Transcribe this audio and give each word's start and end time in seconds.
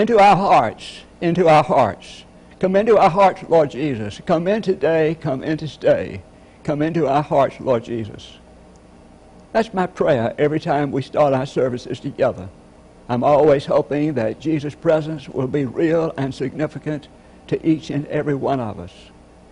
into 0.00 0.18
our 0.18 0.34
hearts, 0.34 1.02
into 1.20 1.46
our 1.46 1.62
hearts. 1.62 2.24
Come 2.58 2.74
into 2.74 2.98
our 2.98 3.10
hearts, 3.10 3.42
Lord 3.48 3.70
Jesus. 3.70 4.20
Come 4.26 4.48
in 4.48 4.62
today, 4.62 5.16
come 5.20 5.44
in 5.44 5.58
to 5.58 5.68
stay. 5.68 6.22
Come 6.64 6.82
into 6.82 7.06
our 7.06 7.22
hearts, 7.22 7.60
Lord 7.60 7.84
Jesus. 7.84 8.38
That's 9.52 9.74
my 9.74 9.86
prayer 9.86 10.34
every 10.38 10.58
time 10.58 10.90
we 10.90 11.02
start 11.02 11.34
our 11.34 11.46
services 11.46 12.00
together. 12.00 12.48
I'm 13.08 13.24
always 13.24 13.66
hoping 13.66 14.14
that 14.14 14.40
Jesus' 14.40 14.74
presence 14.74 15.28
will 15.28 15.48
be 15.48 15.64
real 15.64 16.14
and 16.16 16.34
significant 16.34 17.08
to 17.48 17.66
each 17.66 17.90
and 17.90 18.06
every 18.06 18.34
one 18.34 18.60
of 18.60 18.78
us. 18.78 18.92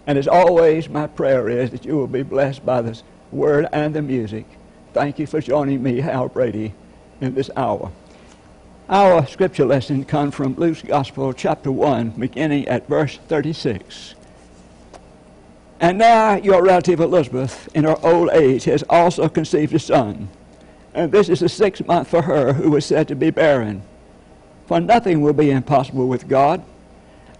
And 0.07 0.17
as 0.17 0.29
always, 0.29 0.89
my 0.89 1.09
prayer 1.09 1.49
is 1.49 1.71
that 1.73 1.85
you 1.85 1.97
will 1.97 2.07
be 2.07 2.23
blessed 2.23 2.65
by 2.65 2.81
this 2.81 3.03
word 3.33 3.69
and 3.73 3.95
the 3.95 4.03
music. 4.03 4.47
Thank 4.95 5.19
you 5.19 5.27
for 5.27 5.41
joining 5.41 5.83
me, 5.83 6.01
Hal 6.01 6.29
Brady, 6.29 6.73
in 7.21 7.35
this 7.35 7.51
hour. 7.57 7.91
Our 8.91 9.27
scripture 9.27 9.67
lesson 9.67 10.07
comes 10.07 10.35
from 10.35 10.55
Luke's 10.55 10.81
Gospel, 10.81 11.35
chapter 11.35 11.71
1, 11.71 12.13
beginning 12.13 12.67
at 12.69 12.89
verse 12.89 13.19
36. 13.29 14.15
And 15.79 15.99
now 15.99 16.37
your 16.37 16.65
relative 16.65 16.99
Elizabeth, 16.99 17.69
in 17.75 17.85
her 17.85 17.99
old 18.03 18.31
age, 18.31 18.65
has 18.65 18.83
also 18.85 19.29
conceived 19.29 19.75
a 19.75 19.79
son. 19.79 20.31
And 20.95 21.13
this 21.13 21.29
is 21.29 21.41
the 21.41 21.51
sixth 21.51 21.87
month 21.87 22.09
for 22.09 22.23
her 22.23 22.55
who 22.55 22.71
was 22.71 22.87
said 22.87 23.09
to 23.09 23.15
be 23.15 23.29
barren. 23.29 23.83
For 24.67 24.81
nothing 24.81 25.21
will 25.21 25.35
be 25.35 25.51
impossible 25.51 26.09
with 26.09 26.27
God. 26.27 26.65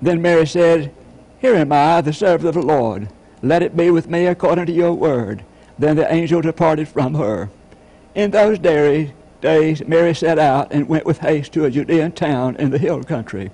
Then 0.03 0.21
Mary 0.21 0.47
said, 0.47 0.93
Here 1.39 1.55
am 1.55 1.73
I, 1.73 2.03
the 2.03 2.13
servant 2.13 2.49
of 2.49 2.63
the 2.63 2.69
Lord. 2.71 3.09
Let 3.43 3.63
it 3.63 3.75
be 3.75 3.91
with 3.91 4.11
me 4.11 4.27
according 4.27 4.67
to 4.67 4.73
your 4.73 4.93
word. 4.93 5.47
Then 5.79 5.97
the 5.97 6.13
angel 6.13 6.43
departed 6.43 6.89
from 6.89 7.15
her. 7.15 7.49
In 8.15 8.33
those 8.33 8.59
days, 8.59 9.13
days 9.41 9.87
Mary 9.87 10.15
set 10.15 10.39
out 10.39 10.73
and 10.73 10.89
went 10.89 11.07
with 11.07 11.19
haste 11.19 11.53
to 11.53 11.65
a 11.65 11.71
Judean 11.71 12.13
town 12.13 12.57
in 12.57 12.71
the 12.71 12.79
hill 12.79 13.03
country, 13.03 13.51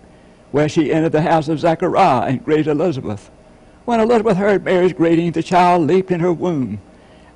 where 0.51 0.69
she 0.69 0.93
entered 0.93 1.13
the 1.13 1.23
house 1.23 1.49
of 1.49 1.61
Zechariah 1.61 2.29
and 2.29 2.45
greeted 2.45 2.69
Elizabeth. 2.69 3.31
When 3.85 4.01
Elizabeth 4.01 4.39
heard 4.39 4.65
Mary's 4.65 4.95
greeting, 4.95 5.33
the 5.33 5.43
child 5.43 5.87
leaped 5.87 6.11
in 6.11 6.21
her 6.21 6.33
womb. 6.33 6.81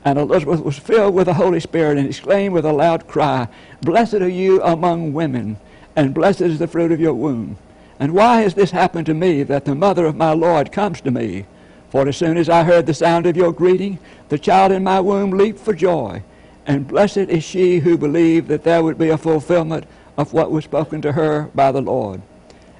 And 0.04 0.18
Elizabeth 0.18 0.60
was 0.60 0.78
filled 0.78 1.14
with 1.14 1.26
the 1.26 1.34
Holy 1.34 1.60
Spirit 1.60 1.98
and 1.98 2.08
exclaimed 2.08 2.54
with 2.54 2.64
a 2.64 2.72
loud 2.72 3.06
cry, 3.06 3.48
Blessed 3.82 4.14
are 4.14 4.28
you 4.28 4.62
among 4.62 5.12
women, 5.12 5.58
and 5.94 6.14
blessed 6.14 6.40
is 6.40 6.58
the 6.58 6.68
fruit 6.68 6.92
of 6.92 7.00
your 7.00 7.12
womb. 7.12 7.58
And 8.00 8.14
why 8.14 8.42
has 8.42 8.54
this 8.54 8.70
happened 8.70 9.06
to 9.06 9.14
me 9.14 9.42
that 9.42 9.64
the 9.64 9.74
mother 9.74 10.06
of 10.06 10.16
my 10.16 10.32
Lord 10.32 10.72
comes 10.72 11.00
to 11.02 11.10
me? 11.10 11.46
For 11.90 12.06
as 12.06 12.16
soon 12.16 12.36
as 12.36 12.48
I 12.48 12.64
heard 12.64 12.86
the 12.86 12.94
sound 12.94 13.26
of 13.26 13.36
your 13.36 13.52
greeting, 13.52 13.98
the 14.28 14.38
child 14.38 14.72
in 14.72 14.84
my 14.84 15.00
womb 15.00 15.30
leaped 15.30 15.58
for 15.58 15.74
joy. 15.74 16.22
And 16.68 16.86
blessed 16.86 17.16
is 17.16 17.42
she 17.42 17.78
who 17.78 17.96
believed 17.96 18.48
that 18.48 18.62
there 18.62 18.82
would 18.82 18.98
be 18.98 19.08
a 19.08 19.16
fulfillment 19.16 19.86
of 20.18 20.34
what 20.34 20.50
was 20.50 20.64
spoken 20.64 21.00
to 21.00 21.12
her 21.12 21.50
by 21.54 21.72
the 21.72 21.80
Lord. 21.80 22.20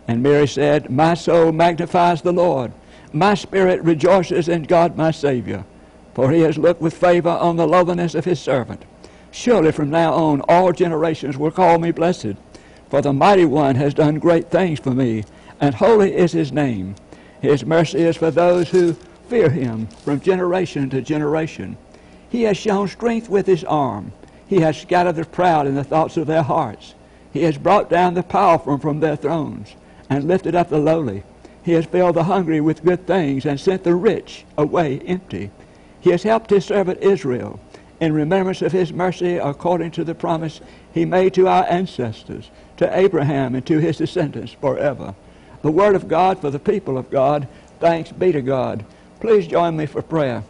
And 0.07 0.23
Mary 0.23 0.47
said, 0.47 0.91
My 0.91 1.15
soul 1.15 1.53
magnifies 1.53 2.21
the 2.21 2.33
Lord. 2.33 2.73
My 3.15 3.33
spirit 3.33 3.83
rejoices 3.83 4.47
in 4.47 4.65
God 4.65 4.95
my 4.95 5.11
Savior, 5.11 5.65
for 6.13 6.31
he 6.31 6.41
has 6.41 6.59
looked 6.59 6.83
with 6.83 6.93
favor 6.93 7.31
on 7.31 7.57
the 7.57 7.67
lowliness 7.67 8.15
of 8.15 8.27
his 8.27 8.39
servant. 8.39 8.85
Surely 9.31 9.73
from 9.73 9.89
now 9.89 10.13
on 10.13 10.43
all 10.43 10.73
generations 10.73 11.39
will 11.39 11.51
call 11.51 11.79
me 11.79 11.91
blessed, 11.91 12.35
for 12.91 13.01
the 13.01 13.15
mighty 13.15 13.47
one 13.47 13.77
has 13.77 13.95
done 13.95 14.19
great 14.19 14.51
things 14.51 14.79
for 14.81 14.91
me, 14.91 15.25
and 15.61 15.75
holy 15.75 16.15
is 16.15 16.33
his 16.33 16.53
name. 16.53 16.95
His 17.41 17.65
mercy 17.65 18.01
is 18.01 18.19
for 18.19 18.31
those 18.31 18.69
who 18.69 18.93
fear 19.29 19.49
him 19.49 19.87
from 20.05 20.21
generation 20.21 20.91
to 20.91 21.01
generation. 21.01 21.79
He 22.31 22.43
has 22.43 22.57
shown 22.57 22.89
strength 22.89 23.29
with 23.29 23.47
his 23.47 23.65
arm. 23.65 24.13
He 24.47 24.61
has 24.61 24.81
scattered 24.81 25.17
the 25.17 25.25
proud 25.25 25.67
in 25.67 25.75
the 25.75 25.85
thoughts 25.85 26.17
of 26.17 26.27
their 26.27 26.43
hearts. 26.43 26.95
He 27.33 27.43
has 27.43 27.59
brought 27.59 27.91
down 27.91 28.15
the 28.15 28.23
powerful 28.23 28.79
from 28.79 29.01
their 29.01 29.17
thrones 29.17 29.75
and 30.11 30.25
lifted 30.25 30.55
up 30.55 30.71
the 30.71 30.79
lowly. 30.79 31.23
He 31.63 31.73
has 31.73 31.87
filled 31.87 32.17
the 32.17 32.25
hungry 32.25 32.61
with 32.61 32.85
good 32.85 33.07
things 33.07 33.45
and 33.45 33.61
sent 33.61 33.85
the 33.85 33.95
rich 33.95 34.45
away 34.57 35.01
empty. 35.01 35.51
He 36.01 36.11
has 36.11 36.23
helped 36.23 36.51
his 36.51 36.65
servant 36.65 37.03
Israel 37.03 37.61
in 38.01 38.13
remembrance 38.13 38.63
of 38.63 38.73
his 38.73 38.93
mercy 38.93 39.37
according 39.37 39.91
to 39.93 40.05
the 40.05 40.15
promise 40.15 40.61
he 40.93 41.05
made 41.05 41.35
to 41.35 41.49
our 41.49 41.65
ancestors, 41.69 42.51
to 42.77 42.99
Abraham 42.99 43.55
and 43.55 43.67
to 43.67 43.79
his 43.79 43.99
descendants 43.99 44.53
forever. 44.53 45.15
The 45.63 45.71
word 45.71 45.97
of 45.97 46.09
God 46.09 46.41
for 46.41 46.51
the 46.51 46.59
people 46.59 46.97
of 46.97 47.11
God. 47.11 47.49
Thanks 47.81 48.13
be 48.13 48.33
to 48.33 48.41
God. 48.41 48.85
Please 49.21 49.47
join 49.47 49.77
me 49.77 49.87
for 49.87 50.03
prayer. 50.03 50.45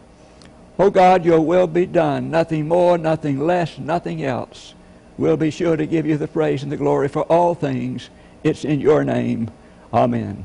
Oh 0.79 0.91
God, 0.91 1.25
your 1.25 1.41
will 1.41 1.67
be 1.67 1.87
done. 1.87 2.31
Nothing 2.31 2.69
more, 2.69 2.97
nothing 2.97 3.41
less, 3.41 3.79
nothing 3.79 4.25
else. 4.25 4.75
We'll 5.17 5.37
be 5.37 5.51
sure 5.51 5.77
to 5.77 5.87
give 5.87 6.07
you 6.07 6.17
the 6.17 6.29
praise 6.29 6.63
and 6.63 6.71
the 6.71 6.77
glory 6.77 7.09
for 7.09 7.23
all 7.23 7.55
things. 7.55 8.11
It's 8.45 8.65
in 8.65 8.81
your 8.81 9.03
name. 9.03 9.51
Amen. 9.93 10.45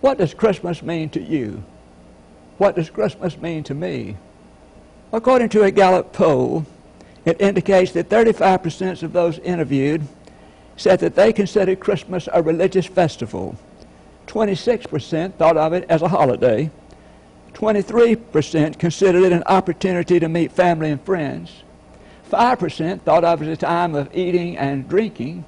What 0.00 0.18
does 0.18 0.34
Christmas 0.34 0.82
mean 0.82 1.10
to 1.10 1.20
you? 1.20 1.62
What 2.56 2.74
does 2.74 2.90
Christmas 2.90 3.36
mean 3.38 3.62
to 3.64 3.74
me? 3.74 4.16
According 5.12 5.50
to 5.50 5.62
a 5.62 5.70
Gallup 5.70 6.12
poll, 6.12 6.66
it 7.24 7.40
indicates 7.40 7.92
that 7.92 8.08
35% 8.08 9.04
of 9.04 9.12
those 9.12 9.38
interviewed 9.38 10.02
said 10.76 10.98
that 11.00 11.14
they 11.14 11.32
considered 11.32 11.78
Christmas 11.78 12.28
a 12.32 12.42
religious 12.42 12.86
festival. 12.86 13.56
26% 14.26 15.34
thought 15.34 15.56
of 15.56 15.72
it 15.72 15.84
as 15.88 16.02
a 16.02 16.08
holiday. 16.08 16.70
23% 17.58 18.78
considered 18.78 19.24
it 19.24 19.32
an 19.32 19.42
opportunity 19.46 20.20
to 20.20 20.28
meet 20.28 20.52
family 20.52 20.92
and 20.92 21.02
friends. 21.02 21.64
5% 22.30 23.00
thought 23.00 23.24
of 23.24 23.42
it 23.42 23.48
as 23.48 23.58
a 23.58 23.60
time 23.60 23.96
of 23.96 24.16
eating 24.16 24.56
and 24.56 24.88
drinking. 24.88 25.44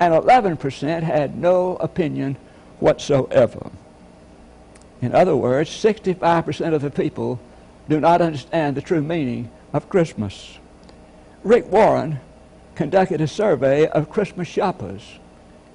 And 0.00 0.12
11% 0.12 1.02
had 1.04 1.38
no 1.38 1.76
opinion 1.76 2.36
whatsoever. 2.80 3.70
In 5.00 5.14
other 5.14 5.36
words, 5.36 5.70
65% 5.70 6.74
of 6.74 6.82
the 6.82 6.90
people 6.90 7.38
do 7.88 8.00
not 8.00 8.20
understand 8.20 8.76
the 8.76 8.82
true 8.82 9.02
meaning 9.02 9.48
of 9.72 9.88
Christmas. 9.88 10.58
Rick 11.44 11.70
Warren 11.70 12.18
conducted 12.74 13.20
a 13.20 13.28
survey 13.28 13.86
of 13.86 14.10
Christmas 14.10 14.48
shoppers, 14.48 15.20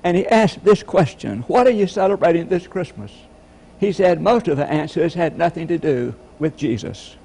and 0.04 0.18
he 0.18 0.28
asked 0.28 0.66
this 0.66 0.84
question 0.84 1.44
What 1.44 1.66
are 1.66 1.72
you 1.72 1.88
celebrating 1.88 2.50
this 2.50 2.68
Christmas? 2.68 3.14
He 3.80 3.92
said 3.92 4.22
most 4.22 4.48
of 4.48 4.58
the 4.58 4.70
answers 4.70 5.14
had 5.14 5.38
nothing 5.38 5.68
to 5.68 5.78
do 5.78 6.16
with 6.40 6.58
Jesus. 6.58 7.16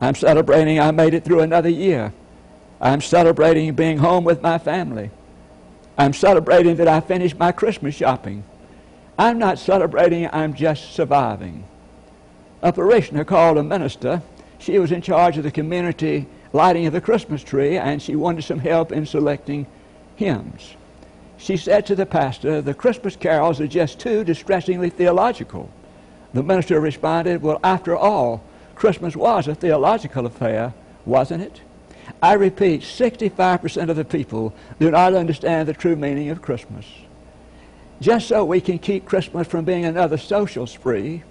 I'm 0.00 0.14
celebrating 0.14 0.80
I 0.80 0.90
made 0.92 1.14
it 1.14 1.24
through 1.24 1.40
another 1.40 1.68
year. 1.68 2.12
I'm 2.80 3.00
celebrating 3.00 3.74
being 3.74 3.98
home 3.98 4.24
with 4.24 4.40
my 4.40 4.58
family. 4.58 5.10
I'm 5.98 6.14
celebrating 6.14 6.76
that 6.76 6.88
I 6.88 7.00
finished 7.00 7.38
my 7.38 7.52
Christmas 7.52 7.94
shopping. 7.94 8.44
I'm 9.18 9.38
not 9.38 9.58
celebrating, 9.58 10.30
I'm 10.32 10.54
just 10.54 10.92
surviving. 10.92 11.64
A 12.62 12.72
parishioner 12.72 13.24
called 13.24 13.58
a 13.58 13.62
minister. 13.62 14.22
She 14.58 14.78
was 14.78 14.92
in 14.92 15.02
charge 15.02 15.36
of 15.36 15.44
the 15.44 15.50
community 15.50 16.26
lighting 16.52 16.86
of 16.86 16.92
the 16.92 17.00
Christmas 17.00 17.44
tree, 17.44 17.76
and 17.76 18.00
she 18.00 18.16
wanted 18.16 18.42
some 18.42 18.58
help 18.58 18.92
in 18.92 19.04
selecting 19.06 19.66
hymns. 20.16 20.74
She 21.36 21.56
said 21.56 21.86
to 21.86 21.94
the 21.94 22.06
pastor, 22.06 22.60
The 22.60 22.74
Christmas 22.74 23.16
carols 23.16 23.60
are 23.60 23.66
just 23.66 23.98
too 23.98 24.24
distressingly 24.24 24.90
theological. 24.90 25.70
The 26.32 26.42
minister 26.42 26.80
responded, 26.80 27.42
Well, 27.42 27.60
after 27.64 27.96
all, 27.96 28.42
Christmas 28.74 29.16
was 29.16 29.48
a 29.48 29.54
theological 29.54 30.26
affair, 30.26 30.72
wasn't 31.04 31.42
it? 31.42 31.60
I 32.22 32.34
repeat, 32.34 32.82
65% 32.82 33.88
of 33.88 33.96
the 33.96 34.04
people 34.04 34.54
do 34.78 34.90
not 34.90 35.14
understand 35.14 35.68
the 35.68 35.74
true 35.74 35.96
meaning 35.96 36.30
of 36.30 36.42
Christmas. 36.42 36.86
Just 38.00 38.28
so 38.28 38.44
we 38.44 38.60
can 38.60 38.78
keep 38.78 39.04
Christmas 39.04 39.46
from 39.46 39.64
being 39.64 39.84
another 39.84 40.16
social 40.16 40.66
spree, 40.66 41.22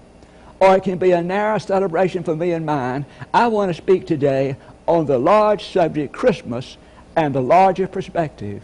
or 0.59 0.75
it 0.75 0.83
can 0.83 0.97
be 0.97 1.11
a 1.11 1.21
narrow 1.21 1.57
celebration 1.57 2.23
for 2.23 2.35
me 2.35 2.51
and 2.51 2.65
mine, 2.65 3.05
I 3.33 3.47
want 3.47 3.69
to 3.69 3.81
speak 3.81 4.05
today 4.05 4.57
on 4.87 5.05
the 5.05 5.17
large 5.17 5.65
subject, 5.65 6.13
Christmas, 6.13 6.77
and 7.15 7.33
the 7.33 7.41
larger 7.41 7.87
perspective. 7.87 8.63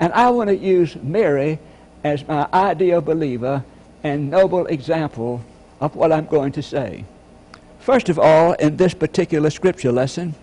And 0.00 0.12
I 0.12 0.30
want 0.30 0.48
to 0.48 0.56
use 0.56 0.96
Mary 0.96 1.58
as 2.02 2.26
my 2.26 2.48
ideal 2.52 3.00
believer 3.00 3.64
and 4.02 4.30
noble 4.30 4.66
example 4.66 5.44
of 5.80 5.94
what 5.96 6.12
I'm 6.12 6.26
going 6.26 6.52
to 6.52 6.62
say. 6.62 7.04
First 7.80 8.08
of 8.08 8.18
all, 8.18 8.52
in 8.54 8.76
this 8.76 8.94
particular 8.94 9.50
scripture 9.50 9.92
lesson, 9.92 10.34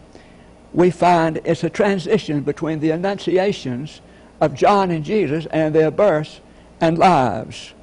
we 0.73 0.91
find 0.91 1.41
it's 1.43 1.63
a 1.63 1.69
transition 1.69 2.41
between 2.41 2.79
the 2.79 2.91
annunciations 2.91 4.01
of 4.41 4.55
John 4.55 4.91
and 4.91 5.03
Jesus 5.03 5.45
and 5.47 5.73
their 5.73 5.91
births 5.91 6.39
and 6.81 6.97
lives. 6.97 7.73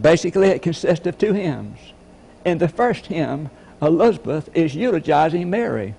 Basically, 0.00 0.48
it 0.48 0.62
consists 0.62 1.06
of 1.06 1.18
two 1.18 1.32
hymns. 1.32 1.78
In 2.44 2.58
the 2.58 2.68
first 2.68 3.06
hymn, 3.06 3.50
Elizabeth 3.82 4.48
is 4.54 4.74
eulogizing 4.74 5.50
Mary. 5.50 5.94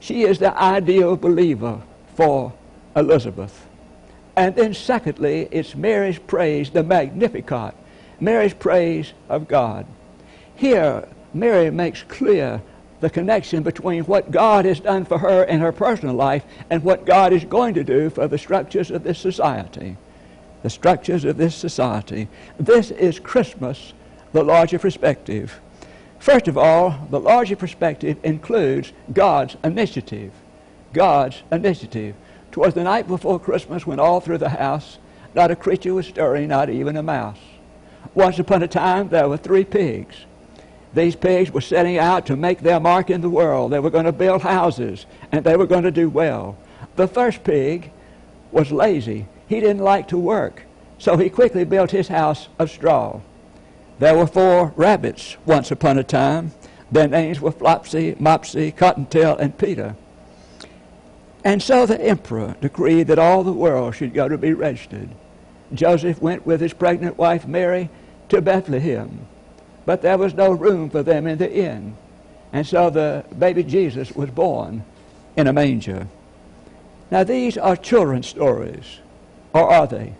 She 0.00 0.22
is 0.22 0.38
the 0.38 0.56
ideal 0.56 1.16
believer 1.16 1.80
for 2.14 2.52
Elizabeth. 2.96 3.66
And 4.36 4.54
then, 4.56 4.74
secondly, 4.74 5.48
it's 5.50 5.74
Mary's 5.74 6.18
praise, 6.18 6.70
the 6.70 6.82
Magnificat, 6.82 7.74
Mary's 8.20 8.54
praise 8.54 9.12
of 9.28 9.48
God. 9.48 9.86
Here, 10.60 11.08
Mary 11.32 11.70
makes 11.70 12.02
clear 12.02 12.60
the 13.00 13.08
connection 13.08 13.62
between 13.62 14.04
what 14.04 14.30
God 14.30 14.66
has 14.66 14.78
done 14.78 15.06
for 15.06 15.16
her 15.16 15.44
in 15.44 15.58
her 15.60 15.72
personal 15.72 16.14
life 16.14 16.44
and 16.68 16.84
what 16.84 17.06
God 17.06 17.32
is 17.32 17.46
going 17.46 17.72
to 17.72 17.82
do 17.82 18.10
for 18.10 18.28
the 18.28 18.36
structures 18.36 18.90
of 18.90 19.02
this 19.02 19.18
society. 19.18 19.96
The 20.62 20.68
structures 20.68 21.24
of 21.24 21.38
this 21.38 21.54
society. 21.54 22.28
This 22.58 22.90
is 22.90 23.18
Christmas, 23.18 23.94
the 24.34 24.44
larger 24.44 24.78
perspective. 24.78 25.58
First 26.18 26.46
of 26.46 26.58
all, 26.58 27.08
the 27.08 27.20
larger 27.20 27.56
perspective 27.56 28.18
includes 28.22 28.92
God's 29.14 29.56
initiative. 29.64 30.30
God's 30.92 31.42
initiative. 31.50 32.14
Twas 32.52 32.74
the 32.74 32.84
night 32.84 33.08
before 33.08 33.40
Christmas 33.40 33.86
when 33.86 33.98
all 33.98 34.20
through 34.20 34.36
the 34.36 34.50
house 34.50 34.98
not 35.34 35.50
a 35.50 35.56
creature 35.56 35.94
was 35.94 36.06
stirring, 36.06 36.48
not 36.48 36.68
even 36.68 36.98
a 36.98 37.02
mouse. 37.02 37.40
Once 38.12 38.38
upon 38.38 38.62
a 38.62 38.68
time 38.68 39.08
there 39.08 39.26
were 39.26 39.38
three 39.38 39.64
pigs. 39.64 40.26
These 40.92 41.16
pigs 41.16 41.52
were 41.52 41.60
setting 41.60 41.98
out 41.98 42.26
to 42.26 42.36
make 42.36 42.60
their 42.60 42.80
mark 42.80 43.10
in 43.10 43.20
the 43.20 43.30
world. 43.30 43.70
They 43.70 43.78
were 43.78 43.90
going 43.90 44.06
to 44.06 44.12
build 44.12 44.42
houses, 44.42 45.06
and 45.30 45.44
they 45.44 45.56
were 45.56 45.66
going 45.66 45.84
to 45.84 45.90
do 45.90 46.08
well. 46.08 46.58
The 46.96 47.06
first 47.06 47.44
pig 47.44 47.92
was 48.50 48.72
lazy. 48.72 49.26
He 49.46 49.60
didn't 49.60 49.84
like 49.84 50.08
to 50.08 50.18
work, 50.18 50.64
so 50.98 51.16
he 51.16 51.30
quickly 51.30 51.64
built 51.64 51.92
his 51.92 52.08
house 52.08 52.48
of 52.58 52.70
straw. 52.70 53.20
There 54.00 54.16
were 54.16 54.26
four 54.26 54.72
rabbits 54.76 55.36
once 55.46 55.70
upon 55.70 55.98
a 55.98 56.04
time. 56.04 56.52
Their 56.90 57.06
names 57.06 57.40
were 57.40 57.52
Flopsy, 57.52 58.16
Mopsy, 58.18 58.74
Cottontail, 58.74 59.36
and 59.36 59.56
Peter. 59.56 59.94
And 61.44 61.62
so 61.62 61.86
the 61.86 62.00
emperor 62.00 62.56
decreed 62.60 63.06
that 63.06 63.18
all 63.18 63.44
the 63.44 63.52
world 63.52 63.94
should 63.94 64.12
go 64.12 64.28
to 64.28 64.36
be 64.36 64.52
registered. 64.52 65.10
Joseph 65.72 66.20
went 66.20 66.44
with 66.44 66.60
his 66.60 66.72
pregnant 66.72 67.16
wife 67.16 67.46
Mary 67.46 67.90
to 68.28 68.42
Bethlehem 68.42 69.26
but 69.86 70.02
there 70.02 70.18
was 70.18 70.34
no 70.34 70.50
room 70.52 70.90
for 70.90 71.02
them 71.02 71.26
in 71.26 71.38
the 71.38 71.52
inn. 71.52 71.96
And 72.52 72.66
so 72.66 72.90
the 72.90 73.24
baby 73.38 73.62
Jesus 73.62 74.12
was 74.12 74.30
born 74.30 74.84
in 75.36 75.46
a 75.46 75.52
manger. 75.52 76.06
Now, 77.10 77.24
these 77.24 77.58
are 77.58 77.76
children's 77.76 78.26
stories, 78.26 79.00
or 79.52 79.70
are 79.70 79.86
they? 79.86 80.14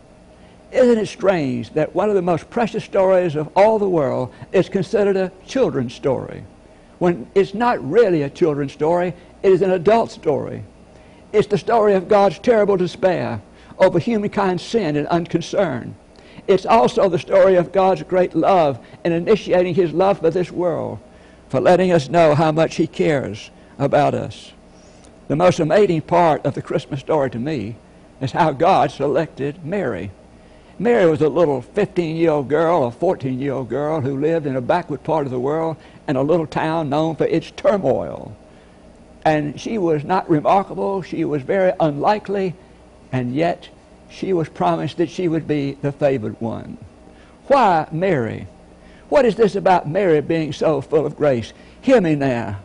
Isn't 0.73 0.99
it 0.99 1.07
strange 1.07 1.71
that 1.71 1.95
one 1.95 2.09
of 2.09 2.15
the 2.15 2.23
most 2.23 2.49
precious 2.51 2.85
stories 2.85 3.35
of 3.35 3.49
all 3.57 3.79
the 3.79 3.89
world 3.89 4.33
is 4.53 4.69
considered 4.69 5.17
a 5.17 5.33
children's 5.47 5.95
story? 5.95 6.45
When 6.99 7.29
it's 7.35 7.55
not 7.55 7.83
really 7.89 8.23
a 8.23 8.31
children's 8.31 8.73
story, 8.73 9.15
it 9.43 9.53
is 9.53 9.63
an 9.63 9.71
adult 9.71 10.11
story. 10.11 10.65
It's 11.33 11.49
the 11.49 11.59
story 11.59 11.95
of 11.95 12.09
God's 12.09 12.39
terrible 12.39 12.77
despair 12.77 13.41
over 13.79 13.99
humankind's 13.99 14.63
sin 14.63 14.97
and 14.97 15.07
unconcern. 15.09 15.95
It's 16.51 16.67
also 16.67 17.09
the 17.09 17.19
story 17.19 17.55
of 17.55 17.71
God's 17.71 18.03
great 18.03 18.35
love 18.35 18.85
in 19.05 19.13
initiating 19.13 19.77
his 19.77 19.93
love 19.93 20.19
for 20.19 20.31
this 20.31 20.51
world, 20.51 20.99
for 21.49 21.61
letting 21.61 21.93
us 21.93 22.09
know 22.09 22.35
how 22.35 22.51
much 22.51 22.75
he 22.75 22.89
cares 22.89 23.51
about 23.79 24.15
us. 24.15 24.53
The 25.29 25.37
most 25.37 25.61
amazing 25.61 26.03
part 26.03 26.45
of 26.45 26.55
the 26.55 26.63
Christmas 26.63 26.99
story 26.99 27.31
to 27.31 27.39
me 27.39 27.77
is 28.21 28.33
how 28.33 28.51
God 28.51 28.91
selected 28.91 29.65
Mary. 29.65 30.11
Mary 30.77 31.09
was 31.09 31.21
a 31.21 31.29
little 31.29 31.63
15 31.63 32.17
year 32.17 32.33
old 32.33 32.49
girl, 32.49 32.85
a 32.85 32.91
14 32.91 33.39
year 33.39 33.53
old 33.53 33.69
girl 33.69 34.01
who 34.01 34.19
lived 34.19 34.47
in 34.47 34.57
a 34.57 34.61
backward 34.61 35.05
part 35.05 35.27
of 35.27 35.31
the 35.31 35.39
world 35.39 35.77
in 36.09 36.17
a 36.17 36.23
little 36.23 36.49
town 36.49 36.91
known 36.91 37.15
for 37.15 37.27
its 37.27 37.53
turmoil. 37.53 38.37
And 39.25 39.61
she 39.61 39.79
was 39.79 40.03
not 40.03 40.29
remarkable, 40.29 41.03
she 41.03 41.25
was 41.25 41.43
very 41.43 41.73
unlikely, 41.79 42.55
and 43.13 43.35
yet 43.37 43.69
she 44.11 44.33
was 44.33 44.49
promised 44.49 44.97
that 44.99 45.11
she 45.11 45.29
would 45.29 45.47
be 45.47 45.73
the 45.81 45.93
favored 45.93 46.41
one. 46.41 46.77
Why 47.47 47.89
Mary? 47.91 48.47
What 49.09 49.25
is 49.25 49.37
this 49.37 49.57
about 49.57 49.89
Mary 49.89 50.21
being 50.21 50.53
so 50.53 50.81
full 50.81 51.07
of 51.07 51.17
grace? 51.17 51.53
Hear 51.81 52.01
me 52.01 52.15
now. 52.15 52.61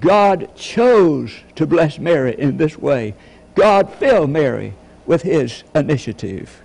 God 0.00 0.54
chose 0.54 1.34
to 1.56 1.66
bless 1.66 1.98
Mary 1.98 2.38
in 2.38 2.56
this 2.56 2.78
way. 2.78 3.14
God 3.54 3.92
filled 3.94 4.30
Mary 4.30 4.74
with 5.06 5.22
his 5.22 5.64
initiative. 5.74 6.62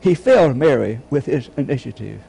He 0.00 0.14
filled 0.14 0.56
Mary 0.56 1.00
with 1.08 1.26
his 1.26 1.48
initiative. 1.56 2.20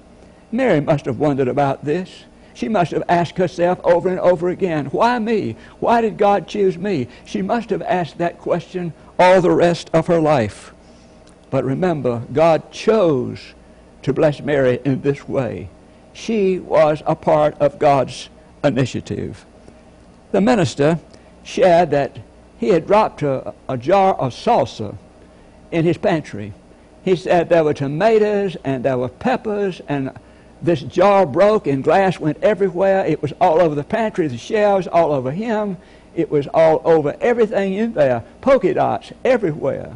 Mary 0.51 0.79
must 0.79 1.05
have 1.05 1.19
wondered 1.19 1.47
about 1.47 1.83
this. 1.83 2.23
She 2.53 2.69
must 2.69 2.91
have 2.91 3.03
asked 3.09 3.37
herself 3.37 3.79
over 3.83 4.09
and 4.09 4.19
over 4.19 4.49
again, 4.49 4.85
why 4.87 5.19
me? 5.19 5.57
Why 5.79 6.01
did 6.01 6.17
God 6.17 6.47
choose 6.47 6.77
me? 6.77 7.07
She 7.25 7.41
must 7.41 7.69
have 7.69 7.81
asked 7.81 8.17
that 8.17 8.39
question 8.39 8.93
all 9.19 9.41
the 9.41 9.51
rest 9.51 9.89
of 9.93 10.07
her 10.07 10.19
life. 10.19 10.73
But 11.49 11.63
remember, 11.63 12.23
God 12.33 12.71
chose 12.71 13.53
to 14.03 14.13
bless 14.13 14.41
Mary 14.41 14.79
in 14.83 15.01
this 15.01 15.27
way. 15.27 15.69
She 16.13 16.59
was 16.59 17.01
a 17.05 17.15
part 17.15 17.55
of 17.59 17.79
God's 17.79 18.29
initiative. 18.63 19.45
The 20.31 20.41
minister 20.41 20.99
shared 21.43 21.91
that 21.91 22.19
he 22.57 22.69
had 22.69 22.87
dropped 22.87 23.21
a, 23.21 23.53
a 23.69 23.77
jar 23.77 24.15
of 24.15 24.33
salsa 24.33 24.97
in 25.71 25.85
his 25.85 25.97
pantry. 25.97 26.53
He 27.03 27.15
said 27.15 27.47
there 27.47 27.63
were 27.63 27.73
tomatoes 27.73 28.57
and 28.63 28.83
there 28.83 28.97
were 28.97 29.09
peppers 29.09 29.81
and 29.87 30.11
this 30.61 30.81
jar 30.81 31.25
broke 31.25 31.67
and 31.67 31.83
glass 31.83 32.19
went 32.19 32.43
everywhere. 32.43 33.05
It 33.05 33.21
was 33.21 33.33
all 33.39 33.61
over 33.61 33.75
the 33.75 33.83
pantry, 33.83 34.27
the 34.27 34.37
shelves, 34.37 34.87
all 34.87 35.11
over 35.11 35.31
him. 35.31 35.77
It 36.15 36.31
was 36.31 36.47
all 36.47 36.81
over 36.83 37.15
everything 37.21 37.73
in 37.73 37.93
there, 37.93 38.23
polka 38.41 38.73
dots 38.73 39.11
everywhere. 39.23 39.95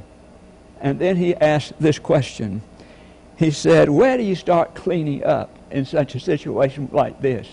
And 0.81 0.99
then 0.99 1.15
he 1.15 1.35
asked 1.35 1.73
this 1.79 1.99
question. 1.99 2.61
He 3.37 3.51
said, 3.51 3.89
Where 3.89 4.17
do 4.17 4.23
you 4.23 4.35
start 4.35 4.75
cleaning 4.75 5.23
up 5.23 5.55
in 5.69 5.85
such 5.85 6.15
a 6.15 6.19
situation 6.19 6.89
like 6.91 7.21
this? 7.21 7.47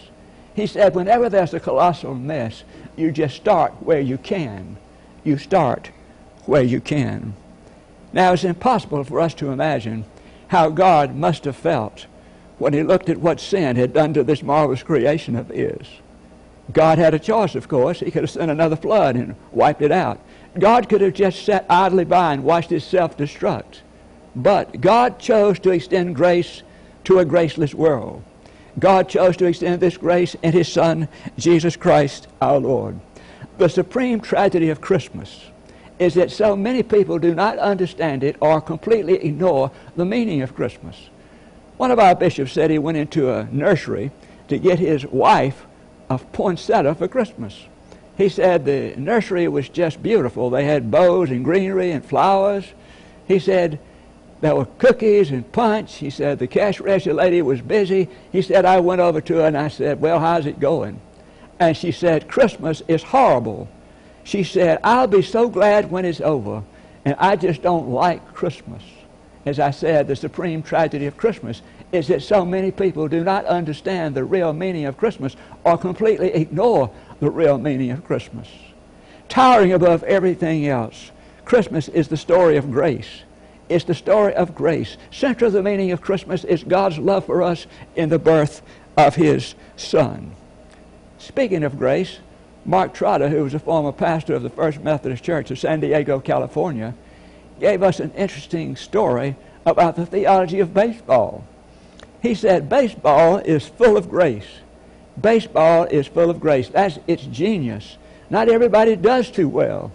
He 0.54 0.66
said, 0.66 0.94
Whenever 0.94 1.28
there's 1.28 1.54
a 1.54 1.60
colossal 1.60 2.14
mess, 2.14 2.64
you 2.96 3.12
just 3.12 3.36
start 3.36 3.72
where 3.80 4.00
you 4.00 4.18
can. 4.18 4.76
You 5.24 5.38
start 5.38 5.90
where 6.46 6.62
you 6.62 6.80
can. 6.80 7.34
Now, 8.12 8.32
it's 8.32 8.44
impossible 8.44 9.04
for 9.04 9.20
us 9.20 9.34
to 9.34 9.50
imagine 9.50 10.04
how 10.48 10.70
God 10.70 11.14
must 11.14 11.44
have 11.44 11.56
felt 11.56 12.06
when 12.58 12.72
he 12.72 12.82
looked 12.82 13.08
at 13.08 13.18
what 13.18 13.40
sin 13.40 13.76
had 13.76 13.92
done 13.92 14.14
to 14.14 14.24
this 14.24 14.42
marvelous 14.42 14.82
creation 14.82 15.36
of 15.36 15.48
his. 15.48 15.86
God 16.72 16.98
had 16.98 17.14
a 17.14 17.18
choice, 17.18 17.54
of 17.54 17.68
course. 17.68 18.00
He 18.00 18.10
could 18.10 18.22
have 18.22 18.30
sent 18.30 18.50
another 18.50 18.76
flood 18.76 19.16
and 19.16 19.36
wiped 19.52 19.82
it 19.82 19.92
out. 19.92 20.20
God 20.58 20.88
could 20.88 21.00
have 21.00 21.14
just 21.14 21.44
sat 21.44 21.66
idly 21.68 22.04
by 22.04 22.32
and 22.32 22.44
watched 22.44 22.72
it 22.72 22.80
self-destruct. 22.80 23.80
But 24.34 24.80
God 24.80 25.18
chose 25.18 25.58
to 25.60 25.70
extend 25.70 26.14
grace 26.14 26.62
to 27.04 27.18
a 27.18 27.24
graceless 27.24 27.74
world. 27.74 28.22
God 28.78 29.08
chose 29.08 29.36
to 29.38 29.46
extend 29.46 29.80
this 29.80 29.96
grace 29.96 30.36
in 30.42 30.52
His 30.52 30.70
Son, 30.70 31.08
Jesus 31.36 31.76
Christ 31.76 32.28
our 32.40 32.58
Lord. 32.58 33.00
The 33.58 33.68
supreme 33.68 34.20
tragedy 34.20 34.70
of 34.70 34.80
Christmas 34.80 35.46
is 35.98 36.14
that 36.14 36.30
so 36.30 36.54
many 36.54 36.82
people 36.84 37.18
do 37.18 37.34
not 37.34 37.58
understand 37.58 38.22
it 38.22 38.36
or 38.40 38.60
completely 38.60 39.14
ignore 39.14 39.72
the 39.96 40.04
meaning 40.04 40.42
of 40.42 40.54
Christmas. 40.54 41.10
One 41.76 41.90
of 41.90 41.98
our 41.98 42.14
bishops 42.14 42.52
said 42.52 42.70
he 42.70 42.78
went 42.78 42.98
into 42.98 43.32
a 43.32 43.48
nursery 43.50 44.12
to 44.46 44.58
get 44.58 44.78
his 44.78 45.04
wife 45.06 45.66
a 46.08 46.18
poinsettia 46.18 46.94
for 46.94 47.08
Christmas. 47.08 47.66
He 48.18 48.28
said 48.28 48.64
the 48.64 48.94
nursery 48.96 49.46
was 49.46 49.68
just 49.68 50.02
beautiful. 50.02 50.50
They 50.50 50.64
had 50.64 50.90
bows 50.90 51.30
and 51.30 51.44
greenery 51.44 51.92
and 51.92 52.04
flowers. 52.04 52.64
He 53.28 53.38
said 53.38 53.78
there 54.40 54.56
were 54.56 54.64
cookies 54.64 55.30
and 55.30 55.50
punch. 55.52 55.94
He 55.94 56.10
said 56.10 56.40
the 56.40 56.48
cash 56.48 56.80
register 56.80 57.14
lady 57.14 57.40
was 57.42 57.60
busy. 57.60 58.08
He 58.32 58.42
said 58.42 58.64
I 58.64 58.80
went 58.80 59.00
over 59.00 59.20
to 59.20 59.36
her 59.36 59.46
and 59.46 59.56
I 59.56 59.68
said, 59.68 60.00
well, 60.00 60.18
how's 60.18 60.46
it 60.46 60.58
going? 60.58 61.00
And 61.60 61.76
she 61.76 61.92
said, 61.92 62.28
Christmas 62.28 62.82
is 62.88 63.04
horrible. 63.04 63.68
She 64.24 64.42
said, 64.42 64.80
I'll 64.82 65.06
be 65.06 65.22
so 65.22 65.48
glad 65.48 65.90
when 65.90 66.04
it's 66.04 66.20
over. 66.20 66.64
And 67.04 67.14
I 67.20 67.36
just 67.36 67.62
don't 67.62 67.88
like 67.88 68.34
Christmas. 68.34 68.82
As 69.46 69.60
I 69.60 69.70
said, 69.70 70.08
the 70.08 70.16
supreme 70.16 70.62
tragedy 70.62 71.06
of 71.06 71.16
Christmas 71.16 71.62
is 71.92 72.08
that 72.08 72.22
so 72.22 72.44
many 72.44 72.70
people 72.70 73.08
do 73.08 73.22
not 73.24 73.46
understand 73.46 74.14
the 74.14 74.24
real 74.24 74.52
meaning 74.52 74.84
of 74.86 74.96
Christmas 74.96 75.36
or 75.64 75.78
completely 75.78 76.34
ignore 76.34 76.90
the 77.20 77.30
real 77.30 77.58
meaning 77.58 77.90
of 77.90 78.04
Christmas. 78.04 78.48
Towering 79.28 79.72
above 79.72 80.02
everything 80.04 80.66
else, 80.66 81.10
Christmas 81.44 81.88
is 81.88 82.08
the 82.08 82.16
story 82.16 82.56
of 82.56 82.70
grace. 82.70 83.22
It's 83.68 83.84
the 83.84 83.94
story 83.94 84.34
of 84.34 84.54
grace. 84.54 84.96
Central 85.10 85.50
to 85.50 85.56
the 85.56 85.62
meaning 85.62 85.92
of 85.92 86.00
Christmas 86.00 86.44
is 86.44 86.64
God's 86.64 86.98
love 86.98 87.26
for 87.26 87.42
us 87.42 87.66
in 87.96 88.08
the 88.08 88.18
birth 88.18 88.62
of 88.96 89.16
His 89.16 89.54
Son. 89.76 90.32
Speaking 91.18 91.64
of 91.64 91.78
grace, 91.78 92.18
Mark 92.64 92.94
Trotter, 92.94 93.28
who 93.28 93.44
was 93.44 93.54
a 93.54 93.58
former 93.58 93.92
pastor 93.92 94.34
of 94.34 94.42
the 94.42 94.50
First 94.50 94.80
Methodist 94.80 95.22
Church 95.24 95.50
of 95.50 95.58
San 95.58 95.80
Diego, 95.80 96.20
California, 96.20 96.94
gave 97.60 97.82
us 97.82 98.00
an 98.00 98.12
interesting 98.12 98.76
story 98.76 99.36
about 99.66 99.96
the 99.96 100.06
theology 100.06 100.60
of 100.60 100.72
baseball. 100.72 101.44
He 102.22 102.34
said 102.34 102.68
baseball 102.68 103.38
is 103.38 103.66
full 103.66 103.96
of 103.96 104.08
grace 104.08 104.46
baseball 105.20 105.84
is 105.84 106.06
full 106.06 106.30
of 106.30 106.40
grace. 106.40 106.68
That's 106.68 106.98
its 107.06 107.24
genius. 107.24 107.96
Not 108.30 108.48
everybody 108.48 108.96
does 108.96 109.30
too 109.30 109.48
well. 109.48 109.92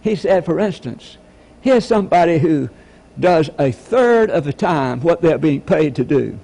He 0.00 0.16
said, 0.16 0.44
for 0.44 0.58
instance, 0.58 1.16
here's 1.60 1.84
somebody 1.84 2.38
who 2.38 2.70
does 3.18 3.50
a 3.58 3.72
third 3.72 4.30
of 4.30 4.44
the 4.44 4.52
time 4.52 5.00
what 5.00 5.20
they're 5.20 5.38
being 5.38 5.60
paid 5.60 5.94
to 5.96 6.04
do. 6.04 6.38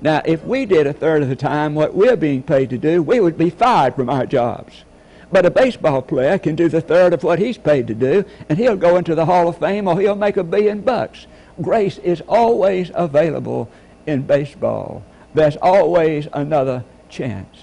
Now, 0.00 0.22
if 0.24 0.44
we 0.44 0.66
did 0.66 0.86
a 0.86 0.92
third 0.92 1.22
of 1.22 1.28
the 1.28 1.36
time 1.36 1.74
what 1.74 1.94
we're 1.94 2.16
being 2.16 2.42
paid 2.42 2.70
to 2.70 2.78
do, 2.78 3.02
we 3.02 3.20
would 3.20 3.38
be 3.38 3.50
fired 3.50 3.94
from 3.94 4.10
our 4.10 4.26
jobs. 4.26 4.84
But 5.32 5.46
a 5.46 5.50
baseball 5.50 6.02
player 6.02 6.38
can 6.38 6.56
do 6.56 6.68
the 6.68 6.80
third 6.80 7.12
of 7.12 7.24
what 7.24 7.38
he's 7.38 7.56
paid 7.56 7.86
to 7.86 7.94
do, 7.94 8.24
and 8.48 8.58
he'll 8.58 8.76
go 8.76 8.96
into 8.96 9.14
the 9.14 9.24
Hall 9.24 9.48
of 9.48 9.58
Fame 9.58 9.88
or 9.88 9.98
he'll 9.98 10.14
make 10.14 10.36
a 10.36 10.44
billion 10.44 10.80
bucks. 10.80 11.26
Grace 11.62 11.98
is 11.98 12.20
always 12.28 12.90
available 12.94 13.70
in 14.06 14.22
baseball. 14.22 15.02
There's 15.32 15.56
always 15.56 16.28
another 16.32 16.84
chance. 17.14 17.56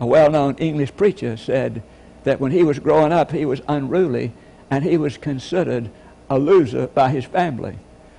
A 0.00 0.06
well 0.06 0.30
known 0.30 0.56
English 0.56 0.94
preacher 0.96 1.36
said 1.36 1.82
that 2.24 2.40
when 2.40 2.52
he 2.52 2.64
was 2.64 2.78
growing 2.78 3.12
up, 3.12 3.30
he 3.30 3.46
was 3.46 3.62
unruly 3.68 4.32
and 4.70 4.84
he 4.84 4.96
was 4.96 5.16
considered 5.16 5.90
a 6.28 6.38
loser 6.38 6.88
by 6.88 7.10
his 7.10 7.24
family. 7.24 7.78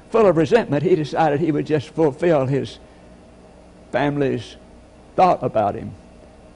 Full 0.10 0.26
of 0.26 0.38
resentment, 0.38 0.84
he 0.84 0.96
decided 0.96 1.40
he 1.40 1.52
would 1.52 1.66
just 1.66 1.90
fulfill 1.90 2.46
his 2.46 2.80
family's 3.92 4.56
thought 5.16 5.44
about 5.44 5.76
him. 5.76 5.94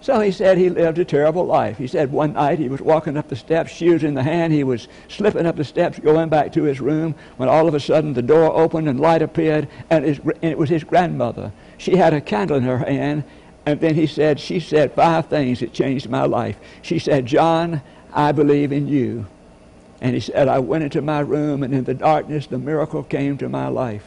So 0.01 0.21
he 0.21 0.31
said 0.31 0.57
he 0.57 0.69
lived 0.69 0.97
a 0.97 1.03
terrible 1.03 1.45
life. 1.45 1.77
He 1.77 1.87
said 1.87 2.11
one 2.11 2.33
night 2.33 2.57
he 2.57 2.69
was 2.69 2.81
walking 2.81 3.17
up 3.17 3.27
the 3.27 3.35
steps, 3.35 3.71
shoes 3.71 4.03
in 4.03 4.13
the 4.13 4.23
hand. 4.23 4.53
He 4.53 4.63
was 4.63 4.87
slipping 5.09 5.45
up 5.45 5.57
the 5.57 5.65
steps, 5.65 5.99
going 5.99 6.29
back 6.29 6.53
to 6.53 6.63
his 6.63 6.79
room, 6.79 7.15
when 7.35 7.49
all 7.49 7.67
of 7.67 7.73
a 7.73 7.81
sudden 7.81 8.13
the 8.13 8.21
door 8.21 8.55
opened 8.55 8.87
and 8.87 8.99
light 8.99 9.21
appeared, 9.21 9.67
and, 9.89 10.05
and 10.05 10.33
it 10.41 10.57
was 10.57 10.69
his 10.69 10.85
grandmother. 10.85 11.51
She 11.77 11.97
had 11.97 12.13
a 12.13 12.21
candle 12.21 12.55
in 12.55 12.63
her 12.63 12.77
hand, 12.77 13.25
and 13.65 13.79
then 13.79 13.95
he 13.95 14.07
said, 14.07 14.39
she 14.39 14.59
said 14.59 14.93
five 14.93 15.27
things 15.27 15.59
that 15.59 15.73
changed 15.73 16.09
my 16.09 16.23
life. 16.23 16.57
She 16.81 16.99
said, 16.99 17.25
John, 17.25 17.81
I 18.13 18.31
believe 18.31 18.71
in 18.71 18.87
you. 18.87 19.25
And 20.01 20.13
he 20.13 20.21
said, 20.21 20.47
I 20.47 20.59
went 20.59 20.83
into 20.83 21.01
my 21.01 21.19
room, 21.19 21.61
and 21.61 21.73
in 21.73 21.83
the 21.83 21.93
darkness, 21.93 22.47
the 22.47 22.57
miracle 22.57 23.03
came 23.03 23.37
to 23.37 23.49
my 23.49 23.67
life. 23.67 24.03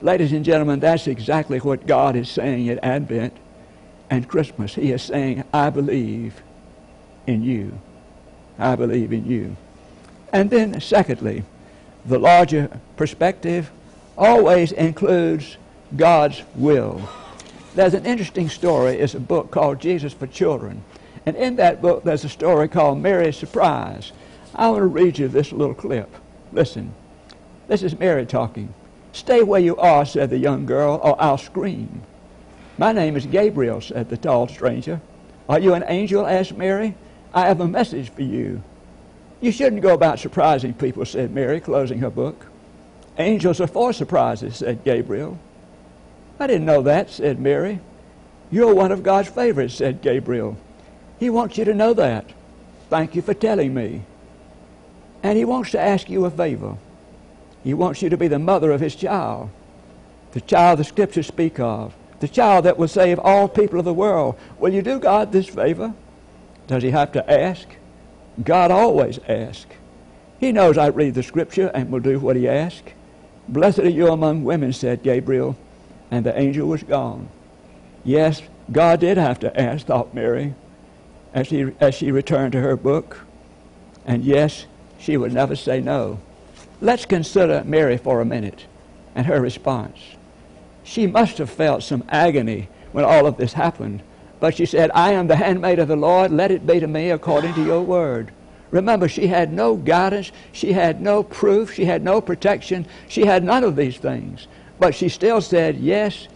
Ladies 0.00 0.32
and 0.32 0.44
gentlemen, 0.44 0.80
that's 0.80 1.06
exactly 1.06 1.58
what 1.58 1.86
God 1.86 2.16
is 2.16 2.30
saying 2.30 2.68
at 2.68 2.82
Advent 2.82 3.36
and 4.10 4.28
Christmas. 4.28 4.74
He 4.74 4.92
is 4.92 5.02
saying, 5.02 5.44
I 5.52 5.70
believe 5.70 6.40
in 7.26 7.42
you. 7.42 7.78
I 8.58 8.74
believe 8.74 9.12
in 9.12 9.26
you. 9.26 9.56
And 10.32 10.50
then, 10.50 10.80
secondly, 10.80 11.44
the 12.06 12.18
larger 12.18 12.80
perspective 12.96 13.70
always 14.16 14.72
includes 14.72 15.56
God's 15.96 16.42
will. 16.54 17.08
There's 17.74 17.94
an 17.94 18.06
interesting 18.06 18.48
story. 18.48 18.98
It's 18.98 19.14
a 19.14 19.20
book 19.20 19.50
called 19.50 19.80
Jesus 19.80 20.12
for 20.12 20.26
Children. 20.26 20.82
And 21.26 21.36
in 21.36 21.56
that 21.56 21.82
book, 21.82 22.04
there's 22.04 22.24
a 22.24 22.28
story 22.28 22.68
called 22.68 22.98
Mary's 22.98 23.36
Surprise. 23.36 24.12
I 24.54 24.70
want 24.70 24.80
to 24.80 24.86
read 24.86 25.18
you 25.18 25.28
this 25.28 25.52
little 25.52 25.74
clip. 25.74 26.10
Listen. 26.52 26.94
This 27.66 27.82
is 27.82 27.98
Mary 27.98 28.24
talking. 28.24 28.72
Stay 29.12 29.42
where 29.42 29.60
you 29.60 29.76
are, 29.76 30.06
said 30.06 30.30
the 30.30 30.38
young 30.38 30.64
girl, 30.64 31.00
or 31.02 31.20
I'll 31.20 31.38
scream. 31.38 32.02
My 32.78 32.92
name 32.92 33.16
is 33.16 33.26
Gabriel, 33.26 33.80
said 33.80 34.08
the 34.08 34.16
tall 34.16 34.48
stranger. 34.48 35.00
Are 35.48 35.58
you 35.58 35.74
an 35.74 35.84
angel? 35.88 36.26
asked 36.26 36.56
Mary. 36.56 36.94
I 37.34 37.46
have 37.46 37.60
a 37.60 37.68
message 37.68 38.10
for 38.10 38.22
you. 38.22 38.62
You 39.40 39.52
shouldn't 39.52 39.82
go 39.82 39.92
about 39.92 40.18
surprising 40.18 40.72
people, 40.72 41.04
said 41.04 41.32
Mary, 41.32 41.60
closing 41.60 41.98
her 41.98 42.10
book. 42.10 42.46
Angels 43.18 43.60
are 43.60 43.66
for 43.66 43.92
surprises, 43.92 44.56
said 44.56 44.84
Gabriel. 44.84 45.38
I 46.40 46.46
didn't 46.46 46.66
know 46.66 46.82
that, 46.82 47.10
said 47.10 47.40
Mary. 47.40 47.80
You're 48.50 48.74
one 48.74 48.92
of 48.92 49.02
God's 49.02 49.28
favorites, 49.28 49.74
said 49.74 50.02
Gabriel. 50.02 50.56
He 51.18 51.30
wants 51.30 51.58
you 51.58 51.64
to 51.64 51.74
know 51.74 51.94
that. 51.94 52.26
Thank 52.88 53.14
you 53.14 53.22
for 53.22 53.34
telling 53.34 53.74
me. 53.74 54.02
And 55.22 55.36
he 55.36 55.44
wants 55.44 55.72
to 55.72 55.80
ask 55.80 56.08
you 56.08 56.24
a 56.24 56.30
favor. 56.30 56.76
He 57.64 57.74
wants 57.74 58.02
you 58.02 58.08
to 58.08 58.16
be 58.16 58.28
the 58.28 58.38
mother 58.38 58.70
of 58.70 58.80
his 58.80 58.94
child, 58.94 59.50
the 60.32 60.40
child 60.40 60.78
the 60.78 60.84
scriptures 60.84 61.26
speak 61.26 61.58
of, 61.58 61.94
the 62.20 62.28
child 62.28 62.64
that 62.64 62.78
will 62.78 62.88
save 62.88 63.18
all 63.18 63.48
people 63.48 63.78
of 63.78 63.84
the 63.84 63.92
world. 63.92 64.38
Will 64.58 64.72
you 64.72 64.82
do 64.82 64.98
God 64.98 65.32
this 65.32 65.48
favor? 65.48 65.92
Does 66.68 66.82
he 66.82 66.90
have 66.90 67.12
to 67.12 67.30
ask? 67.30 67.66
God 68.42 68.70
always 68.70 69.18
asks. 69.28 69.74
He 70.38 70.52
knows 70.52 70.78
I 70.78 70.86
read 70.86 71.14
the 71.14 71.22
scripture 71.22 71.70
and 71.74 71.90
will 71.90 72.00
do 72.00 72.20
what 72.20 72.36
he 72.36 72.48
asks. 72.48 72.92
Blessed 73.48 73.80
are 73.80 73.88
you 73.88 74.08
among 74.08 74.44
women, 74.44 74.72
said 74.72 75.02
Gabriel, 75.02 75.56
and 76.10 76.24
the 76.24 76.38
angel 76.38 76.68
was 76.68 76.82
gone. 76.82 77.28
Yes, 78.04 78.42
God 78.70 79.00
did 79.00 79.16
have 79.16 79.40
to 79.40 79.60
ask, 79.60 79.86
thought 79.86 80.14
Mary, 80.14 80.54
as 81.34 81.46
she, 81.48 81.72
as 81.80 81.94
she 81.94 82.10
returned 82.10 82.52
to 82.52 82.60
her 82.60 82.76
book. 82.76 83.24
And 84.06 84.24
yes, 84.24 84.66
she 84.98 85.16
would 85.16 85.32
never 85.32 85.56
say 85.56 85.80
no. 85.80 86.20
Let's 86.80 87.04
consider 87.04 87.62
Mary 87.64 87.96
for 87.96 88.20
a 88.20 88.24
minute 88.24 88.66
and 89.14 89.26
her 89.26 89.40
response. 89.40 89.98
She 90.84 91.06
must 91.06 91.38
have 91.38 91.50
felt 91.50 91.82
some 91.82 92.04
agony 92.08 92.68
when 92.92 93.04
all 93.04 93.26
of 93.26 93.36
this 93.36 93.52
happened. 93.52 94.02
But 94.40 94.54
she 94.54 94.66
said, 94.66 94.90
I 94.94 95.12
am 95.12 95.26
the 95.26 95.36
handmaid 95.36 95.78
of 95.78 95.88
the 95.88 95.96
Lord. 95.96 96.30
Let 96.30 96.50
it 96.50 96.66
be 96.66 96.80
to 96.80 96.86
me 96.86 97.10
according 97.10 97.54
to 97.54 97.64
your 97.64 97.82
word. 97.82 98.32
Remember, 98.70 99.08
she 99.08 99.26
had 99.26 99.52
no 99.52 99.76
guidance. 99.76 100.30
She 100.52 100.72
had 100.72 101.00
no 101.00 101.22
proof. 101.22 101.74
She 101.74 101.86
had 101.86 102.02
no 102.02 102.20
protection. 102.20 102.86
She 103.08 103.24
had 103.24 103.42
none 103.42 103.64
of 103.64 103.76
these 103.76 103.96
things. 103.96 104.46
But 104.78 104.94
she 104.94 105.08
still 105.08 105.40
said, 105.40 105.76
Yes, 105.78 106.28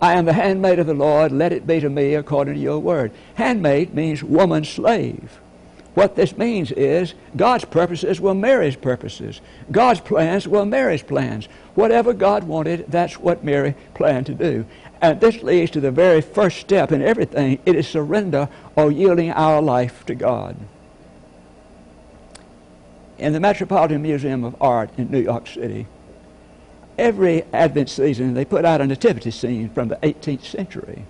I 0.00 0.14
am 0.14 0.24
the 0.24 0.32
handmaid 0.32 0.78
of 0.78 0.86
the 0.86 0.94
Lord. 0.94 1.32
Let 1.32 1.52
it 1.52 1.66
be 1.66 1.80
to 1.80 1.88
me 1.88 2.14
according 2.14 2.54
to 2.54 2.60
your 2.60 2.78
word. 2.78 3.12
Handmaid 3.34 3.94
means 3.94 4.22
woman 4.22 4.64
slave. 4.64 5.40
What 5.94 6.16
this 6.16 6.36
means 6.36 6.72
is 6.72 7.14
God's 7.36 7.64
purposes 7.64 8.20
were 8.20 8.34
Mary's 8.34 8.74
purposes. 8.74 9.40
God's 9.70 10.00
plans 10.00 10.48
were 10.48 10.66
Mary's 10.66 11.04
plans. 11.04 11.46
Whatever 11.76 12.12
God 12.12 12.44
wanted, 12.44 12.86
that's 12.88 13.18
what 13.18 13.44
Mary 13.44 13.76
planned 13.94 14.26
to 14.26 14.34
do. 14.34 14.66
And 15.00 15.20
this 15.20 15.42
leads 15.42 15.70
to 15.72 15.80
the 15.80 15.92
very 15.92 16.20
first 16.20 16.58
step 16.58 16.90
in 16.90 17.00
everything. 17.00 17.60
It 17.64 17.76
is 17.76 17.86
surrender 17.86 18.48
or 18.74 18.90
yielding 18.90 19.30
our 19.30 19.62
life 19.62 20.04
to 20.06 20.16
God. 20.16 20.56
In 23.18 23.32
the 23.32 23.40
Metropolitan 23.40 24.02
Museum 24.02 24.42
of 24.42 24.56
Art 24.60 24.90
in 24.98 25.12
New 25.12 25.20
York 25.20 25.46
City, 25.46 25.86
every 26.98 27.42
Advent 27.52 27.90
season 27.90 28.34
they 28.34 28.44
put 28.44 28.64
out 28.64 28.80
a 28.80 28.86
nativity 28.86 29.30
scene 29.30 29.68
from 29.70 29.88
the 29.88 29.96
18th 29.96 30.44
century. 30.44 31.04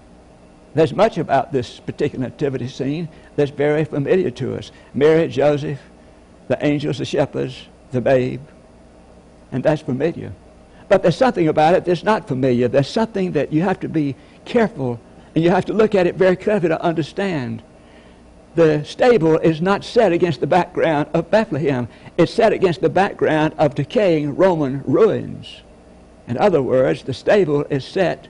There's 0.74 0.92
much 0.92 1.18
about 1.18 1.52
this 1.52 1.78
particular 1.80 2.28
nativity 2.28 2.68
scene 2.68 3.08
that's 3.36 3.50
very 3.50 3.84
familiar 3.84 4.30
to 4.32 4.56
us. 4.56 4.72
Mary, 4.92 5.28
Joseph, 5.28 5.78
the 6.48 6.64
angels, 6.64 6.98
the 6.98 7.04
shepherds, 7.04 7.66
the 7.92 8.00
babe, 8.00 8.42
and 9.52 9.62
that's 9.62 9.82
familiar. 9.82 10.32
But 10.88 11.02
there's 11.02 11.16
something 11.16 11.48
about 11.48 11.74
it 11.74 11.84
that's 11.84 12.02
not 12.02 12.28
familiar. 12.28 12.68
There's 12.68 12.88
something 12.88 13.32
that 13.32 13.52
you 13.52 13.62
have 13.62 13.80
to 13.80 13.88
be 13.88 14.16
careful 14.44 15.00
and 15.34 15.42
you 15.42 15.50
have 15.50 15.64
to 15.66 15.72
look 15.72 15.94
at 15.94 16.06
it 16.06 16.16
very 16.16 16.36
carefully 16.36 16.68
to 16.68 16.82
understand. 16.82 17.62
The 18.54 18.84
stable 18.84 19.38
is 19.38 19.60
not 19.60 19.84
set 19.84 20.12
against 20.12 20.40
the 20.40 20.46
background 20.46 21.08
of 21.12 21.30
Bethlehem. 21.30 21.88
It's 22.16 22.32
set 22.32 22.52
against 22.52 22.80
the 22.80 22.88
background 22.88 23.54
of 23.58 23.74
decaying 23.74 24.36
Roman 24.36 24.82
ruins. 24.84 25.62
In 26.26 26.38
other 26.38 26.62
words, 26.62 27.02
the 27.02 27.14
stable 27.14 27.64
is 27.70 27.84
set 27.84 28.28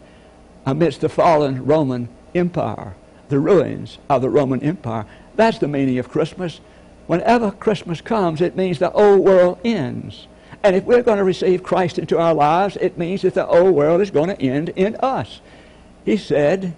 amidst 0.66 1.00
the 1.00 1.08
fallen 1.08 1.64
Roman 1.64 2.08
Empire, 2.34 2.94
the 3.28 3.38
ruins 3.38 3.98
of 4.08 4.22
the 4.22 4.30
Roman 4.30 4.62
Empire. 4.62 5.06
That's 5.36 5.58
the 5.58 5.68
meaning 5.68 5.98
of 5.98 6.08
Christmas. 6.08 6.60
Whenever 7.06 7.50
Christmas 7.50 8.00
comes, 8.00 8.40
it 8.40 8.56
means 8.56 8.78
the 8.78 8.92
old 8.92 9.20
world 9.20 9.58
ends. 9.64 10.26
And 10.62 10.74
if 10.74 10.84
we're 10.84 11.02
going 11.02 11.18
to 11.18 11.24
receive 11.24 11.62
Christ 11.62 11.98
into 11.98 12.18
our 12.18 12.34
lives, 12.34 12.76
it 12.80 12.96
means 12.96 13.22
that 13.22 13.34
the 13.34 13.46
old 13.46 13.74
world 13.74 14.00
is 14.00 14.10
going 14.10 14.28
to 14.28 14.40
end 14.40 14.70
in 14.70 14.96
us. 14.96 15.40
He 16.04 16.16
said, 16.16 16.74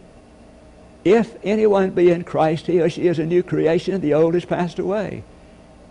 If 1.04 1.36
anyone 1.44 1.90
be 1.90 2.10
in 2.10 2.24
Christ, 2.24 2.66
he 2.66 2.80
or 2.80 2.90
she 2.90 3.06
is 3.06 3.18
a 3.18 3.26
new 3.26 3.42
creation, 3.42 4.00
the 4.00 4.14
old 4.14 4.34
has 4.34 4.44
passed 4.44 4.78
away. 4.78 5.22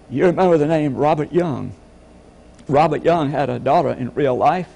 You 0.09 0.25
remember 0.25 0.57
the 0.57 0.67
name 0.67 0.95
Robert 0.95 1.31
Young. 1.31 1.73
Robert 2.67 3.03
Young 3.03 3.31
had 3.31 3.49
a 3.49 3.59
daughter 3.59 3.91
in 3.91 4.13
real 4.13 4.35
life. 4.35 4.69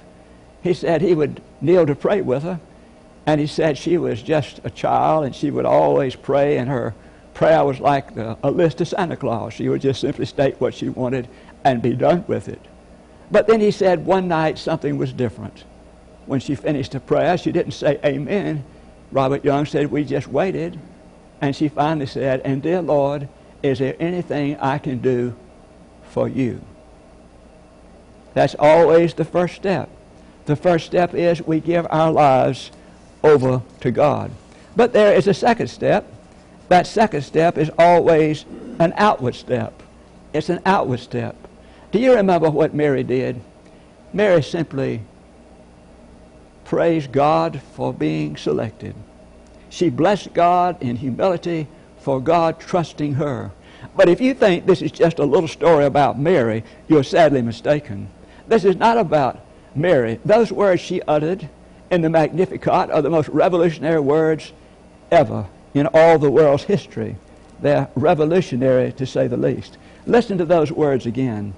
He 0.62 0.74
said 0.74 1.00
he 1.00 1.14
would 1.14 1.40
kneel 1.60 1.86
to 1.86 1.94
pray 1.94 2.20
with 2.20 2.42
her. 2.42 2.60
And 3.26 3.40
he 3.40 3.46
said 3.46 3.78
she 3.78 3.98
was 3.98 4.22
just 4.22 4.60
a 4.64 4.70
child 4.70 5.24
and 5.24 5.34
she 5.34 5.50
would 5.50 5.66
always 5.66 6.16
pray, 6.16 6.58
and 6.58 6.68
her 6.68 6.94
prayer 7.34 7.64
was 7.64 7.80
like 7.80 8.14
the, 8.14 8.36
a 8.42 8.50
list 8.50 8.80
of 8.80 8.88
Santa 8.88 9.16
Claus. 9.16 9.54
She 9.54 9.68
would 9.68 9.80
just 9.80 10.00
simply 10.00 10.26
state 10.26 10.60
what 10.60 10.74
she 10.74 10.88
wanted 10.88 11.28
and 11.64 11.82
be 11.82 11.94
done 11.94 12.24
with 12.26 12.48
it. 12.48 12.60
But 13.30 13.46
then 13.46 13.60
he 13.60 13.70
said 13.70 14.04
one 14.04 14.26
night 14.28 14.58
something 14.58 14.98
was 14.98 15.12
different. 15.12 15.64
When 16.26 16.40
she 16.40 16.54
finished 16.54 16.92
the 16.92 17.00
prayer, 17.00 17.38
she 17.38 17.52
didn't 17.52 17.72
say 17.72 18.00
amen. 18.04 18.64
Robert 19.12 19.44
Young 19.44 19.66
said, 19.66 19.90
We 19.90 20.04
just 20.04 20.28
waited. 20.28 20.78
And 21.40 21.54
she 21.54 21.68
finally 21.68 22.06
said, 22.06 22.40
And 22.40 22.62
dear 22.62 22.82
Lord, 22.82 23.28
is 23.62 23.78
there 23.78 23.96
anything 23.98 24.56
I 24.58 24.78
can 24.78 24.98
do 24.98 25.34
for 26.10 26.28
you? 26.28 26.60
That's 28.34 28.54
always 28.58 29.14
the 29.14 29.24
first 29.24 29.54
step. 29.54 29.88
The 30.46 30.56
first 30.56 30.86
step 30.86 31.14
is 31.14 31.42
we 31.42 31.60
give 31.60 31.86
our 31.90 32.10
lives 32.10 32.70
over 33.22 33.62
to 33.80 33.90
God. 33.90 34.30
But 34.76 34.92
there 34.92 35.14
is 35.14 35.26
a 35.26 35.34
second 35.34 35.68
step. 35.68 36.12
That 36.68 36.86
second 36.86 37.22
step 37.22 37.58
is 37.58 37.70
always 37.78 38.44
an 38.78 38.92
outward 38.96 39.34
step. 39.34 39.82
It's 40.32 40.48
an 40.48 40.60
outward 40.64 41.00
step. 41.00 41.36
Do 41.92 41.98
you 41.98 42.14
remember 42.14 42.50
what 42.50 42.74
Mary 42.74 43.02
did? 43.02 43.40
Mary 44.12 44.42
simply 44.42 45.02
praised 46.64 47.10
God 47.10 47.60
for 47.74 47.92
being 47.92 48.36
selected. 48.36 48.94
She 49.68 49.90
blessed 49.90 50.32
God 50.34 50.80
in 50.80 50.96
humility 50.96 51.66
for 51.98 52.20
God 52.20 52.60
trusting 52.60 53.14
her. 53.14 53.50
But 53.96 54.08
if 54.08 54.20
you 54.20 54.34
think 54.34 54.66
this 54.66 54.82
is 54.82 54.92
just 54.92 55.18
a 55.18 55.24
little 55.24 55.48
story 55.48 55.84
about 55.84 56.18
Mary, 56.18 56.64
you're 56.88 57.04
sadly 57.04 57.42
mistaken. 57.42 58.08
This 58.46 58.64
is 58.64 58.76
not 58.76 58.98
about 58.98 59.40
Mary. 59.74 60.18
Those 60.24 60.52
words 60.52 60.80
she 60.80 61.02
uttered 61.02 61.48
in 61.90 62.02
the 62.02 62.10
Magnificat 62.10 62.90
are 62.90 63.02
the 63.02 63.10
most 63.10 63.28
revolutionary 63.28 64.00
words 64.00 64.52
ever 65.10 65.46
in 65.74 65.86
all 65.88 66.18
the 66.18 66.30
world's 66.30 66.64
history. 66.64 67.16
They're 67.60 67.88
revolutionary, 67.94 68.92
to 68.92 69.06
say 69.06 69.26
the 69.26 69.36
least. 69.36 69.76
Listen 70.06 70.38
to 70.38 70.44
those 70.44 70.72
words 70.72 71.06
again. 71.06 71.54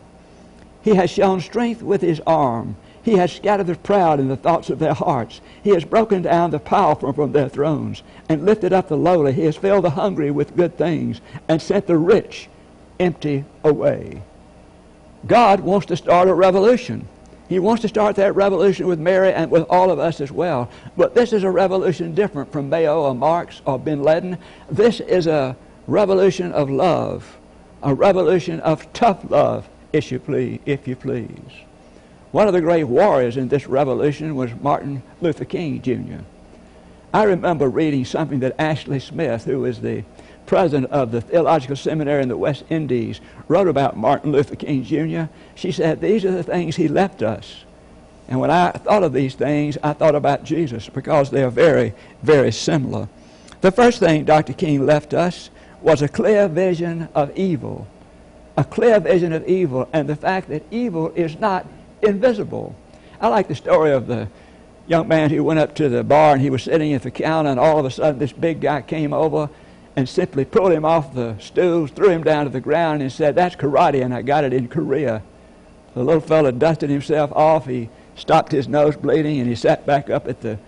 He 0.82 0.94
has 0.96 1.10
shown 1.10 1.40
strength 1.40 1.82
with 1.82 2.00
his 2.00 2.20
arm. 2.26 2.76
He 3.02 3.16
has 3.16 3.32
scattered 3.32 3.68
the 3.68 3.76
proud 3.76 4.20
in 4.20 4.28
the 4.28 4.36
thoughts 4.36 4.68
of 4.68 4.78
their 4.78 4.94
hearts. 4.94 5.40
He 5.62 5.70
has 5.70 5.84
broken 5.84 6.22
down 6.22 6.50
the 6.50 6.58
powerful 6.58 7.12
from 7.12 7.32
their 7.32 7.48
thrones 7.48 8.02
and 8.28 8.44
lifted 8.44 8.72
up 8.72 8.88
the 8.88 8.96
lowly. 8.96 9.32
He 9.32 9.44
has 9.44 9.56
filled 9.56 9.84
the 9.84 9.90
hungry 9.90 10.30
with 10.30 10.56
good 10.56 10.76
things 10.76 11.20
and 11.48 11.62
sent 11.62 11.86
the 11.86 11.96
rich 11.96 12.48
empty 12.98 13.44
away. 13.64 14.22
God 15.26 15.60
wants 15.60 15.86
to 15.86 15.96
start 15.96 16.28
a 16.28 16.34
revolution. 16.34 17.06
He 17.52 17.58
wants 17.58 17.82
to 17.82 17.88
start 17.88 18.16
that 18.16 18.34
revolution 18.34 18.86
with 18.86 18.98
Mary 18.98 19.30
and 19.30 19.50
with 19.50 19.66
all 19.68 19.90
of 19.90 19.98
us 19.98 20.22
as 20.22 20.32
well. 20.32 20.70
But 20.96 21.14
this 21.14 21.34
is 21.34 21.44
a 21.44 21.50
revolution 21.50 22.14
different 22.14 22.50
from 22.50 22.70
Mao 22.70 23.02
or 23.02 23.14
Marx 23.14 23.60
or 23.66 23.78
Bin 23.78 24.02
Laden. 24.02 24.38
This 24.70 25.00
is 25.00 25.26
a 25.26 25.54
revolution 25.86 26.50
of 26.52 26.70
love, 26.70 27.36
a 27.82 27.92
revolution 27.92 28.58
of 28.60 28.90
tough 28.94 29.30
love, 29.30 29.68
if 29.92 30.10
you 30.10 30.18
please. 30.18 30.60
If 30.64 30.88
you 30.88 30.96
please. 30.96 31.28
One 32.30 32.46
of 32.46 32.54
the 32.54 32.62
great 32.62 32.84
warriors 32.84 33.36
in 33.36 33.48
this 33.48 33.66
revolution 33.66 34.34
was 34.34 34.50
Martin 34.62 35.02
Luther 35.20 35.44
King 35.44 35.82
Jr. 35.82 36.24
I 37.12 37.24
remember 37.24 37.68
reading 37.68 38.06
something 38.06 38.40
that 38.40 38.58
Ashley 38.58 38.98
Smith, 38.98 39.44
who 39.44 39.60
was 39.60 39.82
the 39.82 40.04
president 40.46 40.90
of 40.90 41.12
the 41.12 41.20
Theological 41.20 41.76
Seminary 41.76 42.22
in 42.22 42.28
the 42.28 42.36
West 42.36 42.64
Indies, 42.68 43.20
wrote 43.48 43.68
about 43.68 43.96
Martin 43.96 44.32
Luther 44.32 44.56
King 44.56 44.84
Jr. 44.84 45.32
She 45.54 45.72
said, 45.72 46.00
These 46.00 46.24
are 46.24 46.30
the 46.30 46.42
things 46.42 46.76
he 46.76 46.88
left 46.88 47.22
us. 47.22 47.64
And 48.28 48.40
when 48.40 48.50
I 48.50 48.70
thought 48.70 49.02
of 49.02 49.12
these 49.12 49.34
things, 49.34 49.76
I 49.82 49.92
thought 49.92 50.14
about 50.14 50.44
Jesus 50.44 50.88
because 50.88 51.30
they 51.30 51.42
are 51.42 51.50
very, 51.50 51.92
very 52.22 52.52
similar. 52.52 53.08
The 53.60 53.70
first 53.70 53.98
thing 53.98 54.24
Dr. 54.24 54.52
King 54.52 54.86
left 54.86 55.14
us 55.14 55.50
was 55.82 56.02
a 56.02 56.08
clear 56.08 56.48
vision 56.48 57.08
of 57.14 57.36
evil. 57.36 57.86
A 58.56 58.64
clear 58.64 59.00
vision 59.00 59.32
of 59.32 59.46
evil 59.46 59.88
and 59.92 60.08
the 60.08 60.16
fact 60.16 60.48
that 60.48 60.64
evil 60.70 61.12
is 61.14 61.38
not 61.38 61.66
invisible. 62.02 62.74
I 63.20 63.28
like 63.28 63.48
the 63.48 63.54
story 63.54 63.92
of 63.92 64.06
the 64.06 64.28
young 64.86 65.08
man 65.08 65.30
who 65.30 65.44
went 65.44 65.60
up 65.60 65.74
to 65.76 65.88
the 65.88 66.02
bar 66.02 66.32
and 66.32 66.42
he 66.42 66.50
was 66.50 66.62
sitting 66.62 66.92
at 66.92 67.02
the 67.02 67.10
counter 67.10 67.50
and 67.50 67.60
all 67.60 67.78
of 67.78 67.84
a 67.84 67.90
sudden 67.90 68.18
this 68.18 68.32
big 68.32 68.60
guy 68.60 68.82
came 68.82 69.12
over 69.12 69.48
and 69.96 70.08
simply 70.08 70.44
pulled 70.44 70.72
him 70.72 70.84
off 70.84 71.14
the 71.14 71.36
stools, 71.38 71.90
threw 71.90 72.08
him 72.08 72.22
down 72.22 72.44
to 72.44 72.50
the 72.50 72.60
ground 72.60 73.02
and 73.02 73.12
said, 73.12 73.34
that's 73.34 73.56
karate 73.56 74.02
and 74.02 74.14
I 74.14 74.22
got 74.22 74.44
it 74.44 74.52
in 74.52 74.68
Korea. 74.68 75.22
The 75.94 76.02
little 76.02 76.20
fellow 76.20 76.50
dusted 76.50 76.88
himself 76.88 77.30
off. 77.32 77.66
He 77.66 77.90
stopped 78.14 78.52
his 78.52 78.68
nose 78.68 78.96
bleeding 78.96 79.40
and 79.40 79.48
he 79.48 79.54
sat 79.54 79.84
back 79.84 80.08
up 80.08 80.26
at 80.26 80.40
the 80.40 80.58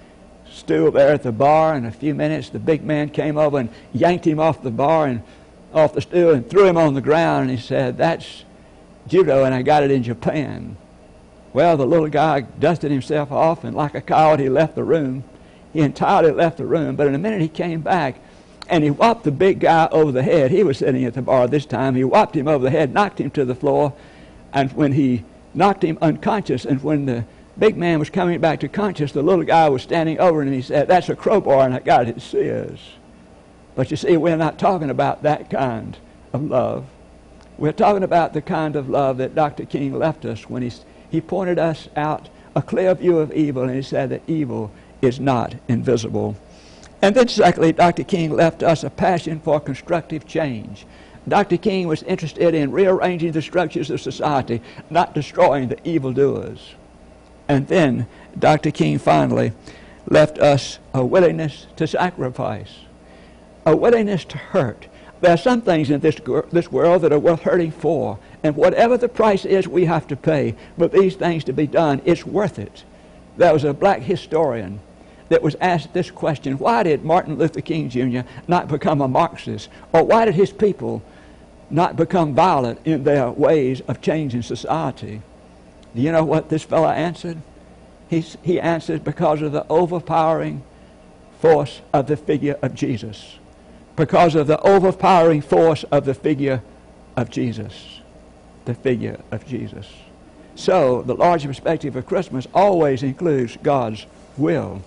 stool 0.50 0.90
there 0.90 1.12
at 1.12 1.22
the 1.22 1.32
bar. 1.32 1.74
In 1.74 1.86
a 1.86 1.90
few 1.92 2.14
minutes, 2.14 2.50
the 2.50 2.58
big 2.58 2.84
man 2.84 3.08
came 3.08 3.38
over 3.38 3.58
and 3.58 3.70
yanked 3.92 4.26
him 4.26 4.38
off 4.38 4.62
the 4.62 4.70
bar 4.70 5.06
and 5.06 5.22
off 5.72 5.94
the 5.94 6.02
stool 6.02 6.32
and 6.32 6.48
threw 6.48 6.66
him 6.66 6.76
on 6.76 6.94
the 6.94 7.00
ground. 7.00 7.48
And 7.48 7.58
he 7.58 7.64
said, 7.64 7.96
That's 7.96 8.44
judo, 9.08 9.44
and 9.44 9.54
I 9.54 9.62
got 9.62 9.82
it 9.82 9.90
in 9.90 10.02
Japan. 10.02 10.76
Well, 11.54 11.76
the 11.76 11.86
little 11.86 12.08
guy 12.08 12.42
dusted 12.42 12.90
himself 12.90 13.30
off, 13.30 13.64
and 13.64 13.76
like 13.76 13.94
a 13.94 14.00
coward, 14.00 14.40
he 14.40 14.48
left 14.48 14.74
the 14.74 14.84
room. 14.84 15.24
He 15.72 15.80
entirely 15.80 16.32
left 16.32 16.58
the 16.58 16.66
room, 16.66 16.96
but 16.96 17.06
in 17.06 17.14
a 17.14 17.18
minute 17.18 17.40
he 17.40 17.48
came 17.48 17.80
back 17.80 18.20
and 18.68 18.84
he 18.84 18.90
whopped 18.90 19.24
the 19.24 19.30
big 19.30 19.60
guy 19.60 19.88
over 19.90 20.12
the 20.12 20.22
head. 20.22 20.50
He 20.50 20.62
was 20.62 20.78
sitting 20.78 21.04
at 21.04 21.14
the 21.14 21.22
bar 21.22 21.46
this 21.46 21.66
time. 21.66 21.94
He 21.94 22.04
whopped 22.04 22.36
him 22.36 22.48
over 22.48 22.64
the 22.64 22.70
head, 22.70 22.92
knocked 22.92 23.20
him 23.20 23.30
to 23.32 23.44
the 23.44 23.54
floor, 23.54 23.92
and 24.52 24.72
when 24.72 24.92
he 24.92 25.24
knocked 25.52 25.84
him 25.84 25.98
unconscious, 26.00 26.64
and 26.64 26.82
when 26.82 27.06
the 27.06 27.24
big 27.58 27.76
man 27.76 27.98
was 27.98 28.10
coming 28.10 28.40
back 28.40 28.60
to 28.60 28.68
conscious, 28.68 29.12
the 29.12 29.22
little 29.22 29.44
guy 29.44 29.68
was 29.68 29.82
standing 29.82 30.18
over 30.18 30.42
him 30.42 30.48
and 30.48 30.56
he 30.56 30.62
said, 30.62 30.88
That's 30.88 31.08
a 31.08 31.16
crowbar, 31.16 31.64
and 31.64 31.74
I 31.74 31.80
got 31.80 32.08
it, 32.08 32.20
Sears. 32.20 32.80
But 33.74 33.90
you 33.90 33.96
see, 33.96 34.16
we're 34.16 34.36
not 34.36 34.58
talking 34.58 34.90
about 34.90 35.22
that 35.22 35.50
kind 35.50 35.96
of 36.32 36.44
love. 36.44 36.86
We're 37.58 37.72
talking 37.72 38.02
about 38.02 38.32
the 38.32 38.42
kind 38.42 38.76
of 38.76 38.88
love 38.88 39.18
that 39.18 39.34
Dr. 39.34 39.64
King 39.64 39.96
left 39.98 40.24
us 40.24 40.48
when 40.48 40.62
he, 40.62 40.72
he 41.10 41.20
pointed 41.20 41.58
us 41.58 41.88
out 41.96 42.28
a 42.56 42.62
clear 42.62 42.94
view 42.94 43.18
of 43.18 43.32
evil 43.32 43.64
and 43.64 43.74
he 43.74 43.82
said 43.82 44.10
that 44.10 44.22
evil 44.26 44.72
is 45.02 45.20
not 45.20 45.54
invisible. 45.68 46.36
And 47.04 47.14
then, 47.14 47.28
secondly, 47.28 47.72
Dr. 47.72 48.02
King 48.02 48.30
left 48.30 48.62
us 48.62 48.82
a 48.82 48.88
passion 48.88 49.38
for 49.38 49.60
constructive 49.60 50.26
change. 50.26 50.86
Dr. 51.28 51.58
King 51.58 51.86
was 51.86 52.02
interested 52.04 52.54
in 52.54 52.72
rearranging 52.72 53.32
the 53.32 53.42
structures 53.42 53.90
of 53.90 54.00
society, 54.00 54.62
not 54.88 55.12
destroying 55.12 55.68
the 55.68 55.86
evildoers. 55.86 56.74
And 57.46 57.68
then 57.68 58.06
Dr. 58.38 58.70
King 58.70 58.96
finally 58.98 59.52
left 60.08 60.38
us 60.38 60.78
a 60.94 61.04
willingness 61.04 61.66
to 61.76 61.86
sacrifice, 61.86 62.72
a 63.66 63.76
willingness 63.76 64.24
to 64.24 64.38
hurt. 64.38 64.86
There 65.20 65.34
are 65.34 65.36
some 65.36 65.60
things 65.60 65.90
in 65.90 66.00
this, 66.00 66.18
this 66.52 66.72
world 66.72 67.02
that 67.02 67.12
are 67.12 67.18
worth 67.18 67.42
hurting 67.42 67.72
for, 67.72 68.18
and 68.42 68.56
whatever 68.56 68.96
the 68.96 69.10
price 69.10 69.44
is 69.44 69.68
we 69.68 69.84
have 69.84 70.06
to 70.06 70.16
pay 70.16 70.54
for 70.78 70.88
these 70.88 71.16
things 71.16 71.44
to 71.44 71.52
be 71.52 71.66
done, 71.66 72.00
it's 72.06 72.24
worth 72.24 72.58
it. 72.58 72.82
There 73.36 73.52
was 73.52 73.64
a 73.64 73.74
black 73.74 74.00
historian 74.00 74.80
that 75.28 75.42
was 75.42 75.56
asked 75.60 75.92
this 75.92 76.10
question 76.10 76.58
Why 76.58 76.82
did 76.82 77.04
Martin 77.04 77.36
Luther 77.36 77.60
King 77.60 77.88
Jr. 77.88 78.20
not 78.46 78.68
become 78.68 79.00
a 79.00 79.08
Marxist? 79.08 79.68
Or 79.92 80.04
why 80.04 80.24
did 80.24 80.34
his 80.34 80.52
people 80.52 81.02
not 81.70 81.96
become 81.96 82.34
violent 82.34 82.80
in 82.84 83.04
their 83.04 83.30
ways 83.30 83.80
of 83.88 84.00
changing 84.00 84.42
society? 84.42 85.22
Do 85.94 86.02
you 86.02 86.12
know 86.12 86.24
what 86.24 86.48
this 86.48 86.62
fellow 86.62 86.88
answered? 86.88 87.40
He, 88.08 88.20
he 88.20 88.60
answered 88.60 89.04
because 89.04 89.42
of 89.42 89.52
the 89.52 89.66
overpowering 89.68 90.62
force 91.40 91.80
of 91.92 92.06
the 92.06 92.16
figure 92.16 92.58
of 92.62 92.74
Jesus. 92.74 93.38
Because 93.96 94.34
of 94.34 94.46
the 94.46 94.60
overpowering 94.60 95.40
force 95.40 95.84
of 95.84 96.04
the 96.04 96.14
figure 96.14 96.62
of 97.16 97.30
Jesus. 97.30 98.00
The 98.64 98.74
figure 98.74 99.20
of 99.30 99.46
Jesus. 99.46 99.86
So, 100.56 101.02
the 101.02 101.14
larger 101.14 101.48
perspective 101.48 101.96
of 101.96 102.06
Christmas 102.06 102.46
always 102.54 103.02
includes 103.02 103.56
God's 103.62 104.06
will. 104.36 104.82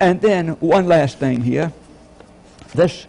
And 0.00 0.20
then, 0.20 0.48
one 0.60 0.86
last 0.86 1.18
thing 1.18 1.40
here. 1.40 1.72
This, 2.74 3.06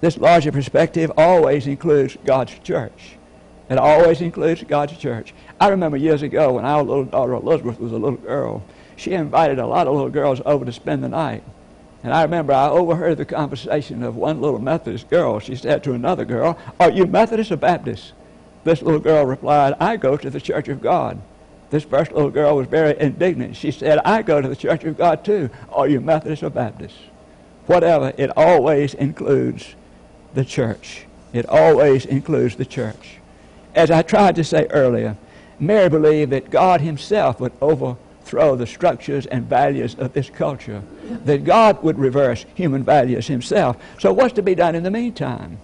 this 0.00 0.18
larger 0.18 0.50
perspective 0.50 1.12
always 1.16 1.66
includes 1.66 2.16
God's 2.24 2.58
church. 2.60 3.16
It 3.68 3.78
always 3.78 4.20
includes 4.20 4.64
God's 4.64 4.96
church. 4.98 5.32
I 5.60 5.68
remember 5.68 5.96
years 5.96 6.22
ago 6.22 6.54
when 6.54 6.64
our 6.64 6.82
little 6.82 7.04
daughter 7.04 7.34
Elizabeth 7.34 7.78
was 7.78 7.92
a 7.92 7.96
little 7.96 8.18
girl, 8.18 8.64
she 8.96 9.12
invited 9.12 9.60
a 9.60 9.66
lot 9.66 9.86
of 9.86 9.94
little 9.94 10.10
girls 10.10 10.40
over 10.44 10.64
to 10.64 10.72
spend 10.72 11.04
the 11.04 11.08
night. 11.08 11.44
And 12.02 12.12
I 12.12 12.22
remember 12.22 12.52
I 12.52 12.68
overheard 12.68 13.18
the 13.18 13.24
conversation 13.24 14.02
of 14.02 14.16
one 14.16 14.40
little 14.40 14.58
Methodist 14.58 15.08
girl. 15.08 15.38
She 15.38 15.54
said 15.54 15.84
to 15.84 15.92
another 15.92 16.24
girl, 16.24 16.58
Are 16.80 16.90
you 16.90 17.06
Methodist 17.06 17.52
or 17.52 17.56
Baptist? 17.56 18.14
This 18.64 18.82
little 18.82 19.00
girl 19.00 19.24
replied, 19.24 19.74
I 19.78 19.96
go 19.96 20.16
to 20.16 20.30
the 20.30 20.40
Church 20.40 20.68
of 20.68 20.80
God. 20.80 21.20
This 21.70 21.84
first 21.84 22.12
little 22.12 22.30
girl 22.30 22.56
was 22.56 22.66
very 22.66 22.98
indignant. 23.00 23.56
She 23.56 23.70
said, 23.70 24.00
I 24.04 24.22
go 24.22 24.40
to 24.40 24.48
the 24.48 24.56
Church 24.56 24.84
of 24.84 24.98
God 24.98 25.24
too. 25.24 25.50
Are 25.70 25.88
you 25.88 26.00
Methodist 26.00 26.42
or 26.42 26.50
Baptist? 26.50 26.96
Whatever, 27.66 28.12
it 28.16 28.30
always 28.36 28.94
includes 28.94 29.74
the 30.34 30.44
church. 30.44 31.06
It 31.32 31.46
always 31.46 32.06
includes 32.06 32.56
the 32.56 32.64
church. 32.64 33.18
As 33.74 33.90
I 33.90 34.02
tried 34.02 34.34
to 34.36 34.44
say 34.44 34.66
earlier, 34.70 35.16
Mary 35.60 35.88
believed 35.88 36.32
that 36.32 36.50
God 36.50 36.80
himself 36.80 37.38
would 37.38 37.52
overthrow 37.60 38.56
the 38.56 38.66
structures 38.66 39.26
and 39.26 39.44
values 39.44 39.94
of 39.94 40.12
this 40.12 40.28
culture, 40.30 40.82
that 41.24 41.44
God 41.44 41.82
would 41.84 41.98
reverse 41.98 42.46
human 42.54 42.82
values 42.82 43.28
himself. 43.28 43.76
So 44.00 44.12
what's 44.12 44.34
to 44.34 44.42
be 44.42 44.56
done 44.56 44.74
in 44.74 44.82
the 44.82 44.90
meantime? 44.90 45.58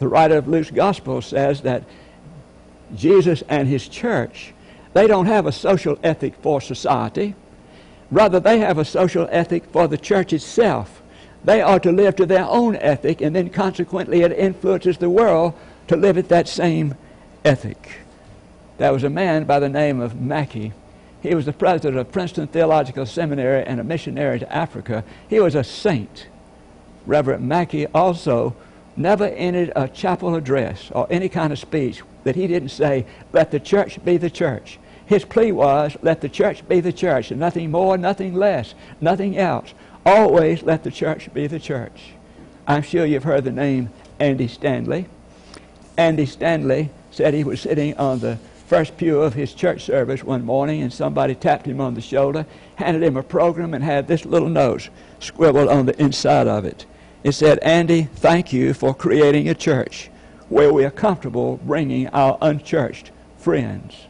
The 0.00 0.08
writer 0.08 0.38
of 0.38 0.48
Luke's 0.48 0.72
gospel 0.72 1.22
says 1.22 1.60
that 1.60 1.84
Jesus 2.96 3.42
and 3.48 3.68
his 3.68 3.86
church, 3.86 4.52
they 4.94 5.06
don't 5.06 5.26
have 5.26 5.46
a 5.46 5.52
social 5.52 5.98
ethic 6.02 6.34
for 6.42 6.60
society. 6.60 7.34
Rather, 8.10 8.40
they 8.40 8.58
have 8.58 8.78
a 8.78 8.84
social 8.84 9.28
ethic 9.30 9.64
for 9.66 9.86
the 9.86 9.98
church 9.98 10.32
itself. 10.32 11.02
They 11.44 11.60
are 11.60 11.80
to 11.80 11.92
live 11.92 12.16
to 12.16 12.26
their 12.26 12.46
own 12.46 12.76
ethic, 12.76 13.20
and 13.20 13.36
then 13.36 13.50
consequently 13.50 14.22
it 14.22 14.32
influences 14.32 14.96
the 14.96 15.10
world 15.10 15.52
to 15.88 15.96
live 15.96 16.16
at 16.16 16.30
that 16.30 16.48
same 16.48 16.94
ethic 17.44 17.98
there 18.78 18.92
was 18.92 19.04
a 19.04 19.10
man 19.10 19.44
by 19.44 19.60
the 19.60 19.68
name 19.68 20.00
of 20.00 20.20
Mackay. 20.20 20.72
He 21.22 21.34
was 21.34 21.46
the 21.46 21.52
president 21.52 21.96
of 21.96 22.12
Princeton 22.12 22.48
Theological 22.48 23.06
Seminary 23.06 23.64
and 23.64 23.80
a 23.80 23.84
missionary 23.84 24.40
to 24.40 24.52
Africa. 24.52 25.04
He 25.28 25.40
was 25.40 25.54
a 25.54 25.64
saint. 25.64 26.26
Reverend 27.06 27.48
Mackay 27.48 27.86
also 27.94 28.54
never 28.96 29.26
entered 29.26 29.72
a 29.74 29.88
chapel 29.88 30.34
address 30.34 30.90
or 30.92 31.06
any 31.10 31.28
kind 31.28 31.52
of 31.52 31.58
speech 31.58 32.02
that 32.24 32.36
he 32.36 32.46
didn't 32.46 32.70
say, 32.70 33.06
let 33.32 33.50
the 33.50 33.60
church 33.60 34.02
be 34.04 34.16
the 34.16 34.30
church. 34.30 34.78
His 35.06 35.24
plea 35.24 35.52
was, 35.52 35.96
let 36.02 36.20
the 36.20 36.28
church 36.28 36.66
be 36.66 36.80
the 36.80 36.92
church, 36.92 37.30
and 37.30 37.38
nothing 37.38 37.70
more, 37.70 37.98
nothing 37.98 38.34
less, 38.34 38.74
nothing 39.00 39.36
else. 39.36 39.74
Always 40.06 40.62
let 40.62 40.82
the 40.82 40.90
church 40.90 41.32
be 41.34 41.46
the 41.46 41.60
church. 41.60 42.12
I'm 42.66 42.82
sure 42.82 43.04
you've 43.04 43.24
heard 43.24 43.44
the 43.44 43.52
name 43.52 43.90
Andy 44.18 44.48
Stanley. 44.48 45.06
Andy 45.98 46.26
Stanley 46.26 46.90
said 47.10 47.34
he 47.34 47.44
was 47.44 47.60
sitting 47.60 47.96
on 47.98 48.20
the 48.20 48.38
first 48.66 48.96
pew 48.96 49.20
of 49.20 49.34
his 49.34 49.52
church 49.52 49.84
service 49.84 50.24
one 50.24 50.44
morning, 50.44 50.82
and 50.82 50.92
somebody 50.92 51.34
tapped 51.34 51.66
him 51.66 51.80
on 51.80 51.94
the 51.94 52.00
shoulder, 52.00 52.46
handed 52.76 53.02
him 53.02 53.16
a 53.16 53.22
program, 53.22 53.74
and 53.74 53.84
had 53.84 54.08
this 54.08 54.24
little 54.24 54.48
note 54.48 54.88
scribbled 55.20 55.68
on 55.68 55.84
the 55.86 56.00
inside 56.00 56.48
of 56.48 56.64
it. 56.64 56.86
It 57.22 57.32
said, 57.32 57.58
Andy, 57.58 58.04
thank 58.14 58.52
you 58.52 58.72
for 58.72 58.94
creating 58.94 59.48
a 59.48 59.54
church 59.54 60.10
where 60.48 60.72
we 60.72 60.84
are 60.84 60.90
comfortable 60.90 61.58
bringing 61.58 62.08
our 62.08 62.38
unchurched 62.40 63.10
friends. 63.38 64.06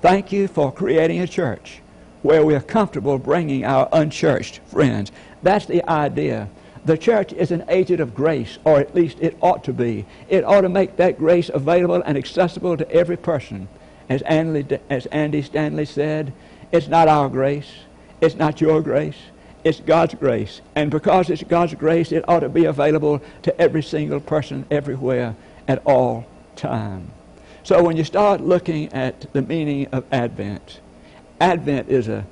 Thank 0.00 0.30
you 0.30 0.46
for 0.46 0.70
creating 0.70 1.20
a 1.20 1.26
church 1.26 1.80
where 2.22 2.44
we 2.44 2.54
are 2.54 2.60
comfortable 2.60 3.18
bringing 3.18 3.64
our 3.64 3.88
unchurched 3.92 4.60
friends. 4.66 5.10
That's 5.42 5.66
the 5.66 5.88
idea. 5.90 6.48
The 6.84 6.96
church 6.96 7.32
is 7.32 7.50
an 7.50 7.64
agent 7.68 8.00
of 8.00 8.14
grace, 8.14 8.58
or 8.64 8.78
at 8.78 8.94
least 8.94 9.18
it 9.20 9.36
ought 9.40 9.64
to 9.64 9.72
be. 9.72 10.06
It 10.28 10.44
ought 10.44 10.60
to 10.60 10.68
make 10.68 10.96
that 10.96 11.18
grace 11.18 11.50
available 11.52 12.00
and 12.06 12.16
accessible 12.16 12.76
to 12.76 12.90
every 12.92 13.16
person. 13.16 13.66
As 14.08 14.22
Andy, 14.22 14.78
as 14.88 15.06
Andy 15.06 15.42
Stanley 15.42 15.84
said, 15.84 16.32
it's 16.70 16.86
not 16.86 17.08
our 17.08 17.28
grace. 17.28 17.70
It's 18.20 18.36
not 18.36 18.60
your 18.60 18.80
grace. 18.80 19.18
It's 19.64 19.80
God's 19.80 20.14
grace. 20.14 20.60
And 20.76 20.92
because 20.92 21.28
it's 21.28 21.42
God's 21.42 21.74
grace, 21.74 22.12
it 22.12 22.24
ought 22.28 22.40
to 22.40 22.48
be 22.48 22.66
available 22.66 23.20
to 23.42 23.60
every 23.60 23.82
single 23.82 24.20
person 24.20 24.64
everywhere 24.70 25.34
at 25.66 25.82
all 25.84 26.24
time. 26.54 27.10
So 27.68 27.82
when 27.82 27.98
you 27.98 28.04
start 28.04 28.40
looking 28.40 28.90
at 28.94 29.30
the 29.34 29.42
meaning 29.42 29.88
of 29.88 30.06
Advent, 30.10 30.80
Advent 31.38 31.90
is 31.90 32.08
a 32.08 32.24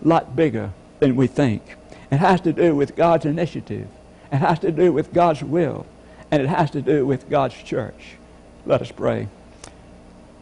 lot 0.00 0.36
bigger 0.36 0.70
than 1.00 1.16
we 1.16 1.26
think. 1.26 1.74
It 2.12 2.18
has 2.18 2.40
to 2.42 2.52
do 2.52 2.76
with 2.76 2.94
God's 2.94 3.24
initiative. 3.24 3.88
It 4.30 4.36
has 4.36 4.60
to 4.60 4.70
do 4.70 4.92
with 4.92 5.12
God's 5.12 5.42
will. 5.42 5.86
And 6.30 6.40
it 6.40 6.48
has 6.48 6.70
to 6.70 6.82
do 6.82 7.04
with 7.04 7.28
God's 7.28 7.60
church. 7.60 8.12
Let 8.64 8.80
us 8.80 8.92
pray. 8.92 9.26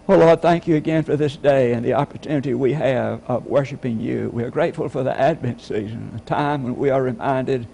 Well, 0.07 0.19
Lord, 0.19 0.43
thank 0.43 0.69
you 0.69 0.77
again 0.77 1.05
for 1.05 1.17
this 1.17 1.37
day 1.37 1.73
and 1.73 1.83
the 1.83 1.95
opportunity 1.95 2.53
we 2.53 2.75
have 2.75 3.23
of 3.31 3.47
worshiping 3.47 3.99
you. 3.99 4.29
We 4.35 4.45
are 4.45 4.51
grateful 4.51 4.91
for 4.91 5.03
the 5.03 5.19
Advent 5.19 5.63
season, 5.63 6.13
a 6.15 6.21
time 6.29 6.65
when 6.65 6.77
we 6.77 6.91
are 6.91 7.03
reminded 7.03 7.67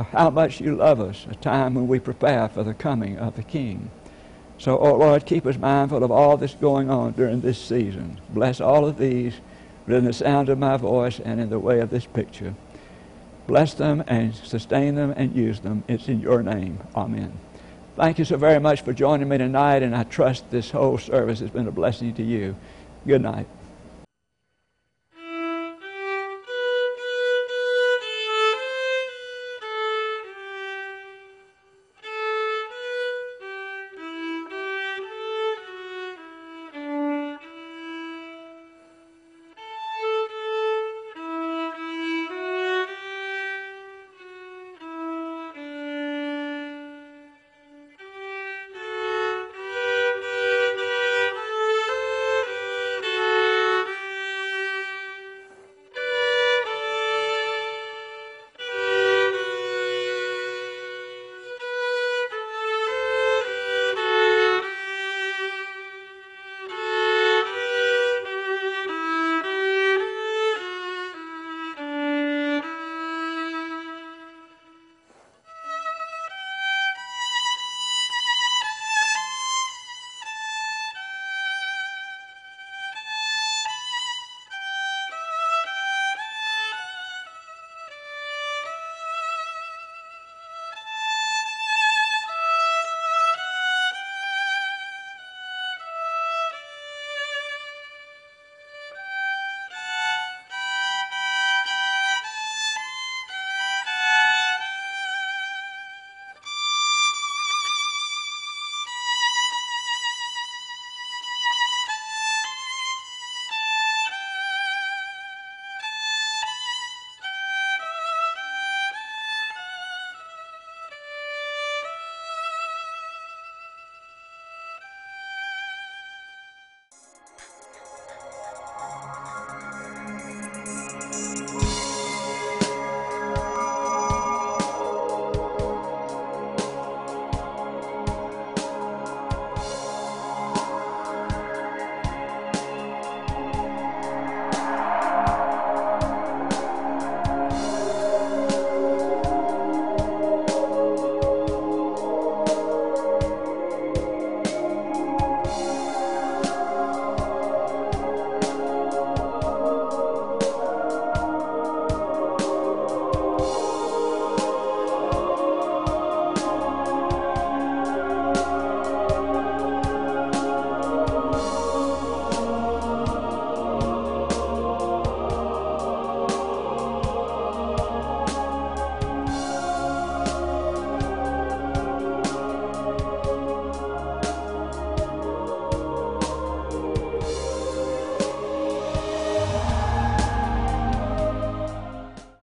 of 0.00 0.06
how 0.06 0.30
much 0.30 0.60
you 0.60 0.74
love 0.74 0.98
us, 0.98 1.24
a 1.30 1.36
time 1.36 1.74
when 1.74 1.86
we 1.86 2.00
prepare 2.00 2.48
for 2.48 2.64
the 2.64 2.74
coming 2.74 3.16
of 3.16 3.36
the 3.36 3.44
King. 3.44 3.92
So, 4.58 4.78
oh 4.78 4.96
Lord, 4.96 5.26
keep 5.26 5.46
us 5.46 5.56
mindful 5.56 6.04
of 6.04 6.10
all 6.10 6.36
that's 6.36 6.54
going 6.54 6.90
on 6.90 7.12
during 7.12 7.40
this 7.40 7.62
season. 7.62 8.20
Bless 8.30 8.60
all 8.60 8.86
of 8.86 8.98
these 8.98 9.34
within 9.86 10.04
the 10.04 10.12
sound 10.12 10.48
of 10.48 10.58
my 10.58 10.76
voice 10.76 11.20
and 11.20 11.40
in 11.40 11.50
the 11.50 11.58
way 11.58 11.80
of 11.80 11.90
this 11.90 12.06
picture. 12.06 12.54
Bless 13.46 13.74
them 13.74 14.02
and 14.06 14.34
sustain 14.34 14.94
them 14.94 15.12
and 15.16 15.34
use 15.36 15.60
them. 15.60 15.84
It's 15.86 16.08
in 16.08 16.20
your 16.20 16.42
name. 16.42 16.78
Amen. 16.94 17.32
Thank 17.96 18.18
you 18.18 18.24
so 18.24 18.36
very 18.36 18.58
much 18.58 18.80
for 18.80 18.92
joining 18.92 19.28
me 19.28 19.38
tonight, 19.38 19.82
and 19.82 19.94
I 19.94 20.04
trust 20.04 20.50
this 20.50 20.70
whole 20.70 20.98
service 20.98 21.40
has 21.40 21.50
been 21.50 21.68
a 21.68 21.72
blessing 21.72 22.14
to 22.14 22.22
you. 22.22 22.56
Good 23.06 23.22
night. 23.22 23.46